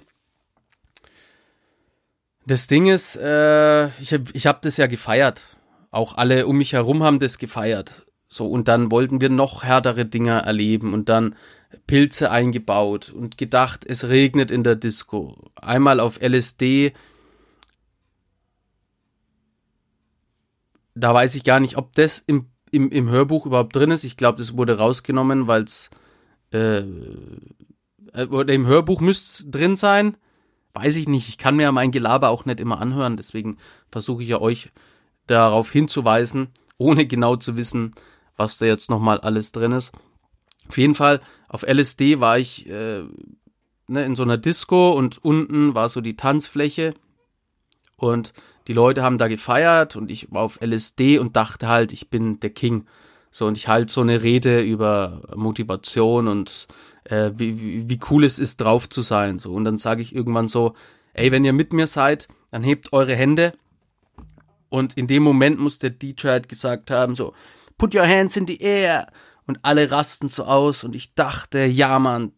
Das 2.49 2.67
Ding 2.67 2.87
ist, 2.87 3.17
äh, 3.17 3.89
ich 4.01 4.13
habe 4.13 4.25
ich 4.33 4.47
hab 4.47 4.63
das 4.63 4.79
ja 4.79 4.87
gefeiert. 4.87 5.43
Auch 5.91 6.15
alle 6.17 6.47
um 6.47 6.57
mich 6.57 6.73
herum 6.73 7.03
haben 7.03 7.19
das 7.19 7.39
gefeiert. 7.39 8.07
So, 8.27 8.47
und 8.47 8.69
dann 8.69 8.91
wollten 8.91 9.21
wir 9.21 9.29
noch 9.29 9.65
härtere 9.65 10.05
Dinger 10.05 10.39
erleben 10.39 10.95
und 10.95 11.09
dann 11.09 11.37
Pilze 11.87 12.31
eingebaut 12.31 13.11
und 13.11 13.39
gedacht, 13.39 13.85
es 13.87 14.09
regnet 14.09 14.51
in 14.51 14.65
der 14.65 14.77
Disco. 14.77 15.51
Einmal 15.57 16.01
auf 16.01 16.21
LSD 16.21 16.93
da 21.01 21.15
weiß 21.15 21.35
ich 21.35 21.45
gar 21.45 21.61
nicht, 21.61 21.77
ob 21.77 21.93
das 21.95 22.19
im, 22.27 22.47
im, 22.71 22.91
im 22.91 23.09
Hörbuch 23.09 23.47
überhaupt 23.47 23.75
drin 23.75 23.91
ist. 23.91 24.05
Ich 24.05 24.17
glaube, 24.17 24.39
das 24.39 24.57
wurde 24.57 24.79
rausgenommen, 24.79 25.47
weil 25.47 25.63
es 25.65 25.91
äh, 26.53 26.79
äh, 26.79 28.55
im 28.55 28.67
Hörbuch 28.67 29.01
müsste 29.01 29.45
es 29.45 29.51
drin 29.51 29.77
sein. 29.77 30.17
Weiß 30.75 30.97
ich 30.97 31.09
nicht. 31.09 31.29
Ich 31.29 31.39
kann 31.39 31.57
mir 31.57 31.71
mein 31.73 31.91
Gelaber 31.91 32.29
auch 32.29 32.45
nicht 32.45 32.61
immer 32.61 32.81
anhören. 32.81 33.17
Deswegen 33.17 33.59
versuche 33.91 34.23
ich 34.23 34.29
ja 34.29 34.41
euch 34.41 34.71
darauf 35.27 35.71
hinzuweisen, 35.71 36.49
ohne 36.79 37.07
genau 37.07 37.37
zu 37.37 37.57
wissen, 37.57 37.95
was 38.37 38.59
da 38.59 38.67
jetzt 38.67 38.91
nochmal 38.91 39.21
alles 39.21 39.53
drin 39.53 39.73
ist. 39.73 39.93
Auf 40.69 40.79
jeden 40.79 40.95
Fall, 40.95 41.21
auf 41.49 41.63
LSD 41.63 42.21
war 42.21 42.39
ich 42.39 42.69
äh, 42.69 43.05
ne, 43.89 44.05
in 44.05 44.15
so 44.15 44.23
einer 44.23 44.39
Disco 44.39 44.93
und 44.93 45.23
unten 45.25 45.75
war 45.75 45.89
so 45.89 46.01
die 46.01 46.17
Tanzfläche. 46.17 46.95
Und 47.97 48.33
die 48.69 48.75
Leute 48.75 49.03
haben 49.03 49.19
da 49.19 49.29
gefeiert 49.29 49.97
und 49.97 50.11
ich 50.11 50.31
war 50.31 50.43
auf 50.43 50.61
LSD 50.61 51.19
und 51.19 51.37
dachte 51.37 51.69
halt, 51.69 51.93
ich 51.93 52.11
bin 52.11 52.39
der 52.41 52.51
King. 52.51 52.87
So, 53.31 53.47
und 53.47 53.57
ich 53.57 53.69
halte 53.69 53.93
so 53.93 54.01
eine 54.01 54.23
Rede 54.23 54.63
über 54.63 55.23
Motivation 55.35 56.29
und 56.29 56.67
äh, 57.09 57.33
wie, 57.35 57.61
wie, 57.61 57.89
wie 57.89 58.01
cool 58.11 58.25
es 58.25 58.39
ist, 58.39 58.61
drauf 58.61 58.89
zu 58.89 59.03
sein. 59.03 59.39
So, 59.39 59.53
und 59.53 59.65
dann 59.65 59.79
sage 59.79 60.03
ich 60.03 60.15
irgendwann 60.15 60.49
so, 60.49 60.75
ey, 61.15 61.33
wenn 61.33 61.45
ihr 61.45 61.53
mit 61.53 61.73
mir 61.73 61.87
seid, 61.87 62.29
dann 62.51 62.63
hebt 62.63 62.93
eure 62.93 63.15
Hände. 63.15 63.53
Und 64.69 64.97
in 64.97 65.07
dem 65.07 65.23
Moment 65.23 65.59
muss 65.59 65.79
der 65.79 65.91
DJ 65.91 66.29
halt 66.29 66.49
gesagt 66.49 66.91
haben, 66.91 67.15
so, 67.15 67.33
put 67.79 67.95
your 67.95 68.07
hands 68.07 68.37
in 68.37 68.47
the 68.47 68.59
air. 68.59 69.07
Und 69.47 69.61
alle 69.63 69.91
rasten 69.91 70.29
so 70.29 70.45
aus 70.45 70.85
und 70.85 70.95
ich 70.95 71.15
dachte, 71.15 71.65
ja 71.65 71.99
Mann, 71.99 72.33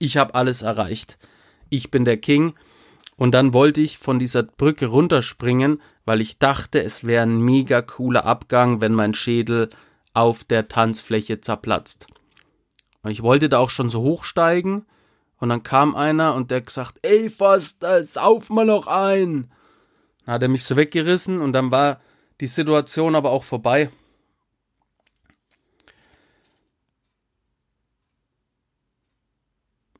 ich 0.00 0.16
habe 0.16 0.34
alles 0.34 0.62
erreicht. 0.62 1.16
Ich 1.68 1.92
bin 1.92 2.04
der 2.04 2.16
King. 2.16 2.54
Und 3.16 3.32
dann 3.32 3.54
wollte 3.54 3.80
ich 3.80 3.98
von 3.98 4.18
dieser 4.18 4.42
Brücke 4.42 4.86
runterspringen, 4.86 5.80
weil 6.04 6.20
ich 6.20 6.38
dachte, 6.38 6.82
es 6.82 7.04
wäre 7.04 7.22
ein 7.22 7.38
mega 7.38 7.82
cooler 7.82 8.24
Abgang, 8.24 8.80
wenn 8.80 8.94
mein 8.94 9.14
Schädel 9.14 9.70
auf 10.12 10.42
der 10.42 10.66
Tanzfläche 10.66 11.40
zerplatzt. 11.40 12.08
Ich 13.08 13.22
wollte 13.22 13.48
da 13.48 13.58
auch 13.58 13.70
schon 13.70 13.88
so 13.88 14.02
hochsteigen, 14.02 14.86
und 15.38 15.48
dann 15.48 15.62
kam 15.62 15.96
einer 15.96 16.34
und 16.34 16.50
der 16.50 16.60
gesagt, 16.60 16.98
ey 17.02 17.30
Foster, 17.30 18.04
sauf 18.04 18.50
mal 18.50 18.66
noch 18.66 18.86
ein. 18.86 19.50
Dann 20.26 20.34
hat 20.34 20.42
er 20.42 20.48
mich 20.48 20.64
so 20.64 20.76
weggerissen 20.76 21.40
und 21.40 21.54
dann 21.54 21.70
war 21.70 22.00
die 22.40 22.46
Situation 22.46 23.14
aber 23.14 23.30
auch 23.30 23.44
vorbei. 23.44 23.90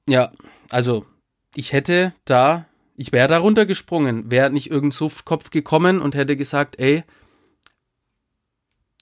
Ja, 0.07 0.33
also 0.69 1.07
ich 1.54 1.73
hätte 1.73 2.12
da 2.26 2.66
ich 3.00 3.12
wäre 3.12 3.28
da 3.28 3.38
runtergesprungen, 3.38 4.30
wäre 4.30 4.50
nicht 4.50 4.71
irgend 4.71 4.92
Suffkopf 4.92 5.49
gekommen 5.49 6.02
und 6.02 6.14
hätte 6.14 6.37
gesagt, 6.37 6.78
ey, 6.78 7.02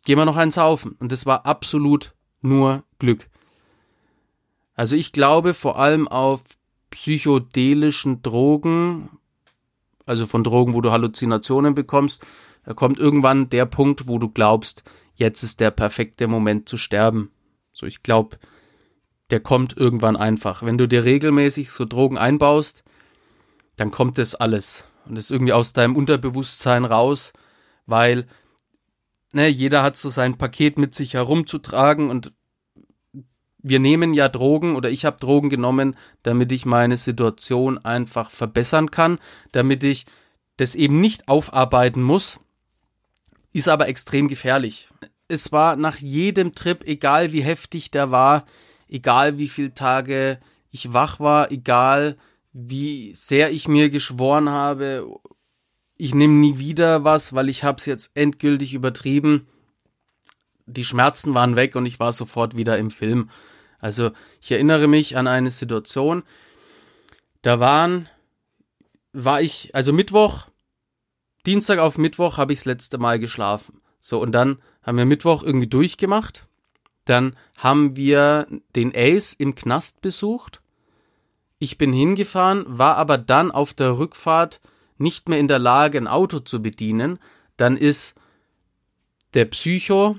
geh 0.05 0.14
mal 0.14 0.25
noch 0.25 0.37
eins 0.37 0.55
saufen. 0.55 0.93
Und 1.00 1.11
das 1.11 1.26
war 1.26 1.47
absolut 1.47 2.14
nur 2.40 2.85
Glück. 3.00 3.28
Also 4.78 4.94
ich 4.94 5.11
glaube 5.11 5.54
vor 5.54 5.76
allem 5.80 6.06
auf 6.06 6.44
psychedelischen 6.90 8.23
Drogen, 8.23 9.11
also 10.06 10.25
von 10.25 10.44
Drogen, 10.44 10.73
wo 10.73 10.80
du 10.80 10.92
Halluzinationen 10.92 11.75
bekommst, 11.75 12.25
da 12.64 12.75
kommt 12.75 12.97
irgendwann 12.97 13.50
der 13.50 13.66
Punkt, 13.66 14.06
wo 14.06 14.20
du 14.20 14.28
glaubst, 14.28 14.85
jetzt 15.16 15.42
ist 15.42 15.58
der 15.58 15.73
perfekte 15.73 16.28
Moment 16.28 16.68
zu 16.68 16.76
sterben. 16.76 17.32
So, 17.73 17.87
ich 17.87 18.04
glaube, 18.04 18.38
der 19.30 19.40
kommt 19.40 19.76
irgendwann 19.76 20.14
einfach. 20.16 20.62
Wenn 20.62 20.78
du 20.78 20.87
dir 20.87 21.02
regelmäßig 21.02 21.73
so 21.73 21.85
Drogen 21.85 22.16
einbaust, 22.16 22.85
dann 23.75 23.90
kommt 23.90 24.16
das 24.16 24.37
alles 24.37 24.85
und 25.06 25.16
ist 25.16 25.32
irgendwie 25.32 25.54
aus 25.54 25.73
deinem 25.73 25.97
Unterbewusstsein 25.97 26.85
raus, 26.85 27.32
weil 27.87 28.28
ne, 29.32 29.49
jeder 29.49 29.82
hat 29.82 29.97
so 29.97 30.08
sein 30.08 30.38
Paket 30.38 30.78
mit 30.78 30.94
sich 30.94 31.14
herumzutragen 31.14 32.11
und 32.11 32.32
wir 33.68 33.80
nehmen 33.80 34.14
ja 34.14 34.28
Drogen 34.28 34.76
oder 34.76 34.90
ich 34.90 35.04
habe 35.04 35.18
Drogen 35.18 35.50
genommen, 35.50 35.96
damit 36.22 36.52
ich 36.52 36.66
meine 36.66 36.96
Situation 36.96 37.78
einfach 37.78 38.30
verbessern 38.30 38.90
kann, 38.90 39.18
damit 39.52 39.84
ich 39.84 40.06
das 40.56 40.75
eben 40.75 41.00
nicht 41.00 41.28
aufarbeiten 41.28 42.02
muss, 42.02 42.40
ist 43.52 43.68
aber 43.68 43.88
extrem 43.88 44.28
gefährlich. 44.28 44.88
Es 45.28 45.52
war 45.52 45.76
nach 45.76 45.96
jedem 45.96 46.54
Trip, 46.54 46.84
egal 46.87 47.32
wie 47.32 47.42
heftig 47.42 47.90
der 47.90 48.10
war, 48.10 48.44
egal 48.88 49.38
wie 49.38 49.48
viele 49.48 49.75
Tage 49.75 50.40
ich 50.70 50.92
wach 50.92 51.20
war, 51.20 51.50
egal 51.50 52.16
wie 52.52 53.14
sehr 53.14 53.52
ich 53.52 53.68
mir 53.68 53.90
geschworen 53.90 54.50
habe, 54.50 55.06
ich 55.96 56.14
nehme 56.14 56.34
nie 56.34 56.58
wieder 56.58 57.04
was, 57.04 57.34
weil 57.34 57.48
ich 57.48 57.64
habe 57.64 57.78
es 57.78 57.87
jetzt 57.87 58.16
endgültig 58.16 58.72
übertrieben. 58.72 59.48
Die 60.66 60.84
Schmerzen 60.84 61.34
waren 61.34 61.56
weg 61.56 61.76
und 61.76 61.87
ich 61.87 61.98
war 61.98 62.12
sofort 62.12 62.56
wieder 62.56 62.78
im 62.78 62.90
Film. 62.90 63.30
Also 63.78 64.11
ich 64.40 64.50
erinnere 64.50 64.88
mich 64.88 65.16
an 65.16 65.26
eine 65.26 65.50
Situation, 65.50 66.23
da 67.42 67.61
waren, 67.61 68.08
war 69.12 69.40
ich, 69.40 69.75
also 69.75 69.92
Mittwoch, 69.92 70.49
Dienstag 71.47 71.78
auf 71.78 71.97
Mittwoch 71.99 72.37
habe 72.37 72.52
ich 72.52 72.61
das 72.61 72.66
letzte 72.66 72.99
Mal 72.99 73.18
geschlafen. 73.18 73.80
So, 74.00 74.20
und 74.20 74.32
dann 74.32 74.58
haben 74.82 74.99
wir 74.99 75.06
Mittwoch 75.06 75.42
irgendwie 75.42 75.68
durchgemacht. 75.68 76.47
Dann 77.04 77.37
haben 77.56 77.97
wir 77.97 78.47
den 78.76 78.92
Ace 78.94 79.32
im 79.32 79.54
Knast 79.54 80.02
besucht. 80.02 80.61
Ich 81.58 81.78
bin 81.78 81.92
hingefahren, 81.92 82.64
war 82.66 82.97
aber 82.97 83.18
dann 83.18 83.50
auf 83.50 83.73
der 83.75 83.99
Rückfahrt 83.99 84.61
nicht 84.99 85.28
mehr 85.28 85.38
in 85.38 85.49
der 85.49 85.58
Lage, 85.58 85.99
ein 85.99 86.06
Auto 86.06 86.40
zu 86.40 86.61
bedienen. 86.61 87.18
Dann 87.56 87.76
ist 87.76 88.14
der 89.35 89.47
Psycho 89.47 90.16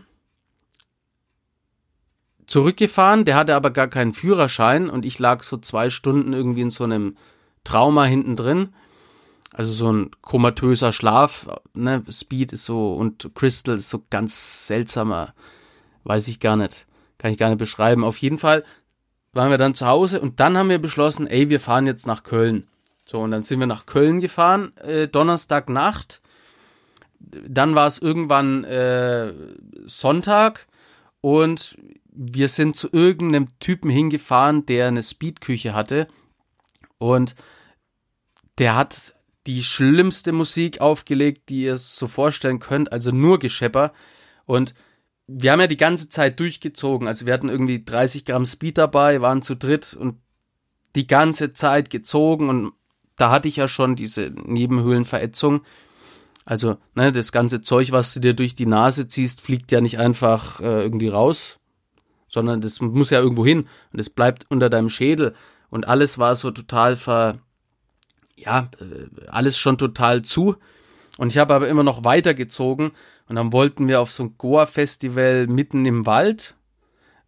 zurückgefahren, 2.50 3.26
der 3.26 3.36
hatte 3.36 3.56
aber 3.56 3.70
gar 3.70 3.88
keinen 3.88 4.14
Führerschein 4.14 4.90
und 4.90 5.06
ich 5.06 5.20
lag 5.20 5.44
so 5.44 5.58
zwei 5.58 5.90
Stunden 5.90 6.34
irgendwie 6.34 6.62
in 6.62 6.72
so 6.72 6.84
einem 6.84 7.16
Trauma 7.64 8.06
hinten 8.06 8.36
drin. 8.36 8.74
Also 9.54 9.72
so 9.72 9.92
ein 9.92 10.12
komatöser 10.22 10.92
Schlaf, 10.92 11.48
ne? 11.74 12.04
Speed 12.10 12.54
ist 12.54 12.66
so 12.66 12.94
und 12.94 13.32
Crystal 13.36 13.76
ist 13.76 13.90
so 13.90 14.04
ganz 14.10 14.68
seltsamer, 14.68 15.34
weiß 16.04 16.28
ich 16.28 16.40
gar 16.40 16.56
nicht, 16.56 16.86
kann 17.18 17.32
ich 17.32 17.38
gar 17.38 17.50
nicht 17.50 17.60
beschreiben. 17.60 18.04
Auf 18.04 18.18
jeden 18.18 18.38
Fall 18.38 18.64
waren 19.34 19.52
wir 19.52 19.58
dann 19.58 19.76
zu 19.76 19.86
Hause 19.86 20.20
und 20.20 20.40
dann 20.40 20.58
haben 20.58 20.70
wir 20.70 20.80
beschlossen, 20.80 21.28
ey, 21.28 21.50
wir 21.50 21.60
fahren 21.60 21.86
jetzt 21.86 22.08
nach 22.08 22.24
Köln. 22.24 22.68
So, 23.06 23.20
und 23.20 23.32
dann 23.32 23.42
sind 23.42 23.60
wir 23.60 23.68
nach 23.68 23.86
Köln 23.86 24.22
gefahren, 24.22 24.76
äh, 24.78 25.08
Donnerstagnacht. 25.08 26.22
Dann 27.20 27.76
war 27.76 27.88
es 27.88 28.00
irgendwann 28.00 28.64
äh, 28.64 29.34
Sonntag 29.86 30.68
und 31.22 31.76
wir 32.22 32.50
sind 32.50 32.76
zu 32.76 32.90
irgendeinem 32.92 33.48
Typen 33.60 33.90
hingefahren, 33.90 34.66
der 34.66 34.90
eine 34.90 35.02
Speedküche 35.02 35.74
hatte. 35.74 36.10
Und 36.98 37.34
der 38.58 38.76
hat 38.76 39.14
die 39.48 39.64
schlimmste 39.64 40.34
Musik 40.34 40.82
aufgelegt, 40.82 41.48
die 41.48 41.62
ihr 41.62 41.78
so 41.78 42.10
vorstellen 42.10 42.60
könnt, 42.60 42.92
also 42.92 43.12
nur 43.12 43.40
Geschepper. 43.40 43.94
Und 44.46 44.74
wir 45.28 45.54
haben 45.54 45.62
ja 45.62 45.68
die 45.68 45.78
ganze 45.78 46.10
Zeit 46.10 46.42
durchgezogen. 46.42 47.08
Also 47.08 47.26
wir 47.26 47.34
hatten 47.34 47.48
irgendwie 47.48 47.86
30 47.86 48.26
Gramm 48.26 48.46
Speed 48.46 48.78
dabei, 48.78 49.22
waren 49.22 49.42
zu 49.42 49.56
dritt 49.56 49.94
und 49.94 50.18
die 50.98 51.08
ganze 51.08 51.54
Zeit 51.54 51.90
gezogen 51.90 52.50
und 52.50 52.74
da 53.16 53.32
hatte 53.32 53.48
ich 53.48 53.56
ja 53.56 53.70
schon 53.70 53.96
diese 53.96 54.34
Nebenhöhlenverätzung. 54.44 55.62
Also, 56.44 56.78
ne, 56.96 57.12
das 57.12 57.32
ganze 57.32 57.62
Zeug, 57.62 57.92
was 57.92 58.14
du 58.14 58.20
dir 58.20 58.34
durch 58.34 58.56
die 58.56 58.66
Nase 58.66 59.08
ziehst, 59.08 59.40
fliegt 59.40 59.72
ja 59.72 59.82
nicht 59.82 60.00
einfach 60.00 60.60
äh, 60.62 60.82
irgendwie 60.82 61.10
raus, 61.10 61.59
sondern 62.30 62.62
das 62.62 62.80
muss 62.80 63.10
ja 63.10 63.20
irgendwo 63.20 63.46
hin 63.46 63.68
und 63.92 64.00
es 64.00 64.10
bleibt 64.10 64.46
unter 64.50 64.70
deinem 64.70 64.90
Schädel 64.90 65.36
und 65.70 65.88
alles 65.88 66.18
war 66.18 66.36
so 66.36 66.52
total 66.52 66.96
ver, 66.96 67.40
ja, 68.36 68.70
äh, 68.80 69.28
alles 69.28 69.58
schon 69.58 69.78
total 69.78 70.22
zu. 70.22 70.56
Und 71.18 71.32
ich 71.32 71.38
habe 71.38 71.54
aber 71.54 71.68
immer 71.68 71.84
noch 71.84 72.06
weitergezogen 72.06 72.92
und 73.28 73.36
dann 73.36 73.52
wollten 73.52 73.88
wir 73.90 74.00
auf 74.00 74.12
so 74.12 74.24
ein 74.24 74.36
Goa-Festival 74.38 75.48
mitten 75.48 75.86
im 75.86 76.06
Wald, 76.06 76.56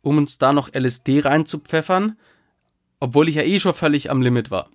um 0.02 0.18
uns 0.18 0.38
da 0.38 0.54
noch 0.54 0.74
LSD 0.74 1.20
reinzupfeffern, 1.20 2.18
obwohl 3.00 3.28
ich 3.28 3.36
ja 3.36 3.44
eh 3.44 3.60
schon 3.60 3.74
völlig 3.74 4.10
am 4.10 4.22
Limit 4.22 4.50
war. 4.50 4.70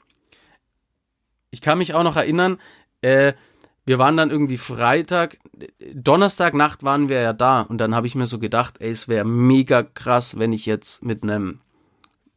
Ich 1.50 1.60
kann 1.62 1.78
mich 1.78 1.94
auch 1.94 2.02
noch 2.02 2.16
erinnern, 2.16 2.58
äh, 3.00 3.32
wir 3.86 4.00
waren 4.00 4.16
dann 4.16 4.30
irgendwie 4.30 4.56
Freitag, 4.56 5.38
Donnerstagnacht 5.94 6.82
waren 6.82 7.08
wir 7.08 7.20
ja 7.20 7.32
da 7.32 7.62
und 7.62 7.78
dann 7.78 7.94
habe 7.94 8.08
ich 8.08 8.16
mir 8.16 8.26
so 8.26 8.40
gedacht, 8.40 8.80
ey, 8.80 8.90
es 8.90 9.06
wäre 9.06 9.24
mega 9.24 9.84
krass, 9.84 10.38
wenn 10.38 10.52
ich 10.52 10.66
jetzt 10.66 11.04
mit 11.04 11.22
einem 11.22 11.60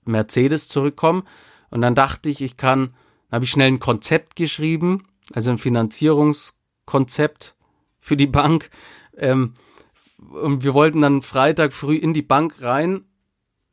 Mercedes 0.05 0.67
zurückkomme. 0.67 1.23
Und 1.71 1.81
dann 1.81 1.95
dachte 1.95 2.29
ich, 2.29 2.41
ich 2.41 2.55
kann, 2.55 2.93
habe 3.31 3.45
ich 3.45 3.51
schnell 3.51 3.67
ein 3.67 3.79
Konzept 3.79 4.35
geschrieben, 4.35 5.07
also 5.33 5.49
ein 5.49 5.57
Finanzierungskonzept 5.57 7.55
für 7.99 8.15
die 8.15 8.27
Bank. 8.27 8.69
Ähm, 9.17 9.55
und 10.17 10.63
wir 10.63 10.75
wollten 10.75 11.01
dann 11.01 11.23
Freitag 11.23 11.73
früh 11.73 11.95
in 11.95 12.13
die 12.13 12.21
Bank 12.21 12.61
rein 12.61 13.05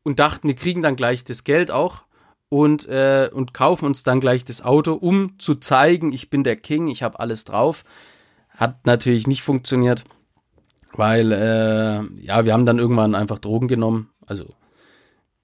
und 0.02 0.18
dachten, 0.18 0.48
wir 0.48 0.54
kriegen 0.54 0.80
dann 0.80 0.96
gleich 0.96 1.24
das 1.24 1.44
Geld 1.44 1.70
auch 1.70 2.05
und, 2.48 2.86
äh, 2.88 3.30
und 3.32 3.54
kaufen 3.54 3.86
uns 3.86 4.02
dann 4.02 4.20
gleich 4.20 4.44
das 4.44 4.62
Auto, 4.62 4.92
um 4.92 5.38
zu 5.38 5.54
zeigen, 5.56 6.12
ich 6.12 6.30
bin 6.30 6.44
der 6.44 6.56
King, 6.56 6.88
ich 6.88 7.02
habe 7.02 7.18
alles 7.20 7.44
drauf. 7.44 7.84
Hat 8.50 8.86
natürlich 8.86 9.26
nicht 9.26 9.42
funktioniert, 9.42 10.04
weil 10.92 11.32
äh, 11.32 12.24
ja, 12.24 12.44
wir 12.44 12.52
haben 12.52 12.64
dann 12.64 12.78
irgendwann 12.78 13.14
einfach 13.14 13.38
Drogen 13.38 13.68
genommen. 13.68 14.10
Also 14.24 14.54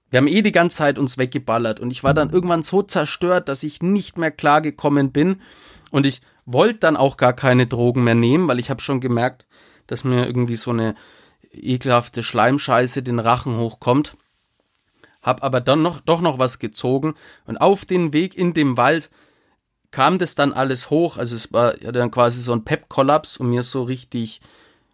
wir 0.09 0.17
haben 0.17 0.27
eh 0.27 0.41
die 0.41 0.51
ganze 0.51 0.77
Zeit 0.77 0.97
uns 0.97 1.17
weggeballert 1.17 1.79
und 1.79 1.91
ich 1.91 2.03
war 2.03 2.13
dann 2.13 2.29
irgendwann 2.29 2.63
so 2.63 2.81
zerstört, 2.81 3.49
dass 3.49 3.63
ich 3.63 3.81
nicht 3.81 4.17
mehr 4.17 4.31
klargekommen 4.31 5.11
bin 5.11 5.41
und 5.91 6.05
ich 6.05 6.21
wollte 6.45 6.79
dann 6.79 6.97
auch 6.97 7.17
gar 7.17 7.33
keine 7.33 7.67
Drogen 7.67 8.03
mehr 8.03 8.15
nehmen, 8.15 8.47
weil 8.47 8.59
ich 8.59 8.69
habe 8.69 8.81
schon 8.81 8.99
gemerkt, 8.99 9.45
dass 9.87 10.03
mir 10.03 10.25
irgendwie 10.25 10.55
so 10.55 10.71
eine 10.71 10.95
ekelhafte 11.51 12.23
Schleimscheiße 12.23 13.03
den 13.03 13.19
Rachen 13.19 13.57
hochkommt 13.57 14.15
hab 15.23 15.43
aber 15.43 15.61
dann 15.61 15.81
noch, 15.81 16.01
doch 16.01 16.21
noch 16.21 16.37
was 16.37 16.59
gezogen. 16.59 17.15
Und 17.45 17.57
auf 17.57 17.85
den 17.85 18.13
Weg 18.13 18.37
in 18.37 18.53
dem 18.53 18.77
Wald 18.77 19.09
kam 19.89 20.17
das 20.17 20.35
dann 20.35 20.53
alles 20.53 20.89
hoch, 20.89 21.17
also 21.17 21.35
es 21.35 21.53
war 21.53 21.81
ja 21.81 21.91
dann 21.91 22.11
quasi 22.11 22.41
so 22.41 22.51
ein 22.51 22.65
Pep-Kollaps 22.65 23.37
und 23.37 23.49
mir 23.49 23.61
so 23.61 23.83
richtig 23.83 24.41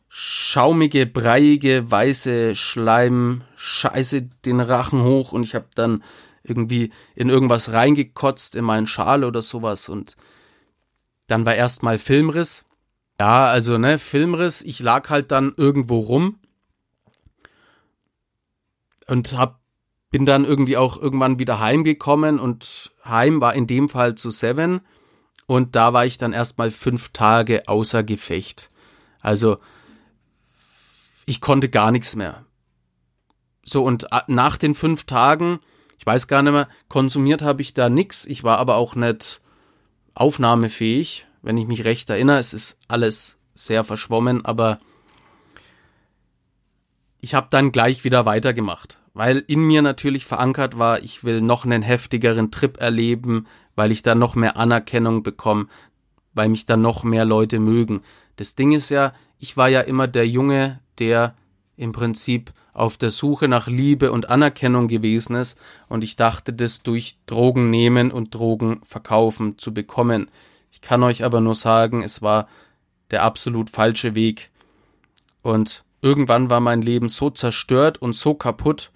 schaumige, 0.09 1.05
breiige, 1.05 1.89
weiße 1.89 2.55
Schleim-Scheiße 2.55 4.23
den 4.45 4.59
Rachen 4.59 5.03
hoch. 5.03 5.31
Und 5.31 5.43
ich 5.43 5.55
habe 5.55 5.67
dann 5.75 6.03
irgendwie 6.43 6.91
in 7.15 7.29
irgendwas 7.29 7.71
reingekotzt, 7.71 8.55
in 8.55 8.65
meinen 8.65 8.87
Schal 8.87 9.23
oder 9.23 9.41
sowas. 9.41 9.87
Und 9.87 10.15
dann 11.27 11.45
war 11.45 11.55
erstmal 11.55 11.99
Filmriss. 11.99 12.65
Ja, 13.21 13.47
also 13.47 13.77
ne, 13.77 13.99
Filmriss, 13.99 14.61
ich 14.63 14.79
lag 14.79 15.09
halt 15.09 15.31
dann 15.31 15.53
irgendwo 15.55 15.99
rum 15.99 16.39
und 19.07 19.37
hab 19.37 19.58
bin 20.11 20.25
dann 20.25 20.45
irgendwie 20.45 20.77
auch 20.77 20.97
irgendwann 20.97 21.39
wieder 21.39 21.59
heimgekommen 21.59 22.39
und 22.39 22.91
heim 23.05 23.41
war 23.41 23.53
in 23.53 23.67
dem 23.67 23.89
Fall 23.89 24.15
zu 24.15 24.31
Seven 24.31 24.81
und 25.45 25.75
da 25.75 25.93
war 25.93 26.05
ich 26.05 26.17
dann 26.17 26.33
erstmal 26.33 26.71
fünf 26.71 27.09
Tage 27.09 27.67
außer 27.67 28.03
Gefecht. 28.03 28.69
Also 29.21 29.57
ich 31.25 31.41
konnte 31.41 31.69
gar 31.69 31.91
nichts 31.91 32.15
mehr. 32.15 32.45
So 33.63 33.83
und 33.83 34.07
nach 34.27 34.57
den 34.57 34.73
fünf 34.73 35.05
Tagen, 35.05 35.59
ich 35.99 36.05
weiß 36.05 36.27
gar 36.27 36.41
nicht 36.41 36.53
mehr, 36.53 36.69
konsumiert 36.87 37.43
habe 37.43 37.61
ich 37.61 37.73
da 37.73 37.89
nichts. 37.89 38.25
Ich 38.25 38.43
war 38.43 38.57
aber 38.57 38.75
auch 38.75 38.95
nicht 38.95 39.41
aufnahmefähig, 40.15 41.27
wenn 41.41 41.57
ich 41.57 41.67
mich 41.67 41.83
recht 41.83 42.09
erinnere. 42.09 42.39
Es 42.39 42.53
ist 42.53 42.79
alles 42.87 43.37
sehr 43.53 43.83
verschwommen, 43.83 44.43
aber 44.43 44.79
ich 47.19 47.33
habe 47.33 47.47
dann 47.49 47.71
gleich 47.71 48.03
wieder 48.03 48.25
weitergemacht 48.25 48.99
weil 49.19 49.43
in 49.47 49.59
mir 49.67 49.81
natürlich 49.81 50.25
verankert 50.25 50.77
war, 50.77 51.03
ich 51.03 51.25
will 51.25 51.41
noch 51.41 51.65
einen 51.65 51.81
heftigeren 51.81 52.51
Trip 52.51 52.77
erleben, 52.77 53.47
weil 53.75 53.91
ich 53.91 54.01
da 54.01 54.15
noch 54.15 54.35
mehr 54.35 54.55
Anerkennung 54.55 55.23
bekomme, 55.23 55.67
weil 56.33 56.47
mich 56.47 56.65
da 56.65 56.77
noch 56.77 57.03
mehr 57.03 57.25
Leute 57.25 57.59
mögen. 57.59 58.01
Das 58.37 58.55
Ding 58.55 58.71
ist 58.71 58.89
ja, 58.89 59.11
ich 59.37 59.57
war 59.57 59.67
ja 59.67 59.81
immer 59.81 60.07
der 60.07 60.25
Junge, 60.25 60.79
der 60.99 61.35
im 61.75 61.91
Prinzip 61.91 62.53
auf 62.71 62.97
der 62.97 63.11
Suche 63.11 63.49
nach 63.49 63.67
Liebe 63.67 64.13
und 64.13 64.29
Anerkennung 64.29 64.87
gewesen 64.87 65.35
ist 65.35 65.59
und 65.89 66.03
ich 66.03 66.15
dachte, 66.15 66.53
das 66.53 66.81
durch 66.81 67.17
Drogen 67.25 67.69
nehmen 67.69 68.11
und 68.11 68.33
Drogen 68.33 68.79
verkaufen 68.83 69.57
zu 69.57 69.73
bekommen. 69.73 70.31
Ich 70.71 70.79
kann 70.79 71.03
euch 71.03 71.25
aber 71.25 71.41
nur 71.41 71.55
sagen, 71.55 72.03
es 72.03 72.21
war 72.21 72.47
der 73.11 73.23
absolut 73.23 73.69
falsche 73.69 74.15
Weg. 74.15 74.49
Und 75.41 75.83
irgendwann 76.01 76.49
war 76.49 76.59
mein 76.59 76.81
Leben 76.81 77.09
so 77.09 77.29
zerstört 77.29 78.01
und 78.01 78.13
so 78.13 78.33
kaputt, 78.33 78.91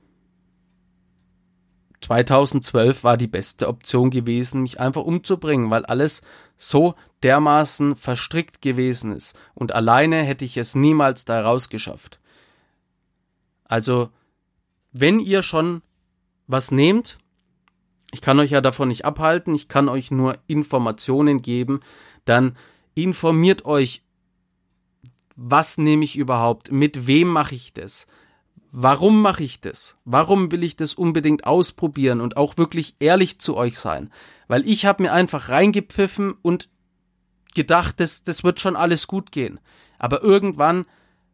2012 2.04 3.04
war 3.04 3.18
die 3.18 3.28
beste 3.28 3.68
Option 3.68 4.10
gewesen, 4.10 4.62
mich 4.62 4.80
einfach 4.80 5.04
umzubringen, 5.04 5.70
weil 5.70 5.86
alles 5.86 6.22
so 6.58 6.96
dermaßen 7.24 7.96
verstrickt 7.96 8.62
gewesen 8.62 9.14
ist. 9.14 9.38
Und 9.54 9.74
alleine 9.74 10.22
hätte 10.24 10.46
ich 10.46 10.58
es 10.58 10.76
niemals 10.76 11.26
da 11.26 11.42
rausgeschafft. 11.42 12.20
Also, 13.64 14.10
wenn 14.92 15.20
ihr 15.20 15.42
schon 15.42 15.82
was 16.46 16.72
nehmt, 16.72 17.18
ich 18.12 18.22
kann 18.22 18.40
euch 18.40 18.52
ja 18.52 18.62
davon 18.62 18.90
nicht 18.90 19.06
abhalten, 19.06 19.56
ich 19.56 19.70
kann 19.70 19.90
euch 19.90 20.12
nur 20.12 20.38
Informationen 20.46 21.42
geben, 21.42 21.80
dann 22.26 22.56
informiert 22.94 23.66
euch, 23.66 24.04
was 25.36 25.78
nehme 25.78 26.04
ich 26.04 26.18
überhaupt, 26.18 26.72
mit 26.72 27.08
wem 27.08 27.28
mache 27.28 27.56
ich 27.56 27.74
das, 27.74 28.08
warum 28.72 29.22
mache 29.22 29.44
ich 29.44 29.62
das, 29.62 29.98
warum 30.06 30.52
will 30.52 30.64
ich 30.64 30.76
das 30.76 30.94
unbedingt 30.94 31.46
ausprobieren 31.46 32.22
und 32.22 32.38
auch 32.38 32.58
wirklich 32.58 32.96
ehrlich 33.00 33.40
zu 33.40 33.56
euch 33.56 33.78
sein, 33.78 34.12
weil 34.48 34.68
ich 34.68 34.86
habe 34.86 35.04
mir 35.04 35.14
einfach 35.14 35.50
reingepfiffen 35.50 36.34
und 36.42 36.70
gedacht, 37.54 38.00
das, 38.00 38.24
das 38.24 38.44
wird 38.44 38.60
schon 38.60 38.76
alles 38.76 39.08
gut 39.08 39.32
gehen, 39.32 39.60
aber 40.00 40.24
irgendwann 40.24 40.86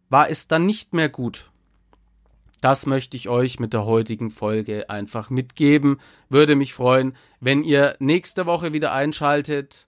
war 0.09 0.29
es 0.29 0.47
dann 0.47 0.65
nicht 0.65 0.93
mehr 0.93 1.09
gut. 1.09 1.51
Das 2.61 2.85
möchte 2.85 3.15
ich 3.15 3.29
euch 3.29 3.59
mit 3.59 3.73
der 3.73 3.85
heutigen 3.85 4.29
Folge 4.29 4.89
einfach 4.89 5.29
mitgeben. 5.29 5.99
Würde 6.27 6.55
mich 6.55 6.73
freuen, 6.73 7.15
wenn 7.39 7.63
ihr 7.63 7.95
nächste 7.99 8.45
Woche 8.45 8.73
wieder 8.73 8.91
einschaltet. 8.91 9.87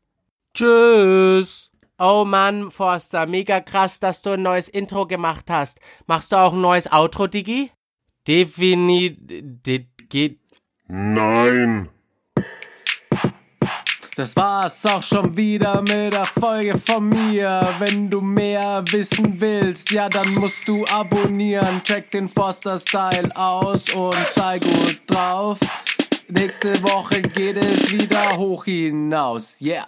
Tschüss! 0.53 1.70
Oh 2.03 2.25
Mann, 2.25 2.71
Forster, 2.71 3.27
mega 3.27 3.59
krass, 3.59 3.99
dass 3.99 4.23
du 4.23 4.31
ein 4.31 4.41
neues 4.41 4.67
Intro 4.67 5.05
gemacht 5.05 5.45
hast. 5.51 5.79
Machst 6.07 6.31
du 6.31 6.35
auch 6.35 6.53
ein 6.53 6.59
neues 6.59 6.91
Outro, 6.91 7.27
Digi? 7.27 7.69
Definitiv. 8.27 9.85
Geht. 10.09 10.39
Nein. 10.87 11.89
Das 14.15 14.35
war's 14.35 14.83
auch 14.87 15.03
schon 15.03 15.37
wieder 15.37 15.81
mit 15.81 16.13
der 16.13 16.25
Folge 16.25 16.75
von 16.75 17.07
mir. 17.07 17.71
Wenn 17.77 18.09
du 18.09 18.19
mehr 18.19 18.83
wissen 18.89 19.39
willst, 19.39 19.91
ja, 19.91 20.09
dann 20.09 20.33
musst 20.33 20.67
du 20.67 20.83
abonnieren. 20.85 21.83
Check 21.83 22.09
den 22.09 22.27
Forster 22.27 22.79
Style 22.79 23.29
aus 23.35 23.93
und 23.93 24.15
sei 24.33 24.57
gut 24.57 25.01
drauf. 25.05 25.59
Nächste 26.27 26.81
Woche 26.81 27.21
geht 27.21 27.57
es 27.57 27.91
wieder 27.91 28.37
hoch 28.37 28.65
hinaus. 28.65 29.61
Yeah. 29.61 29.87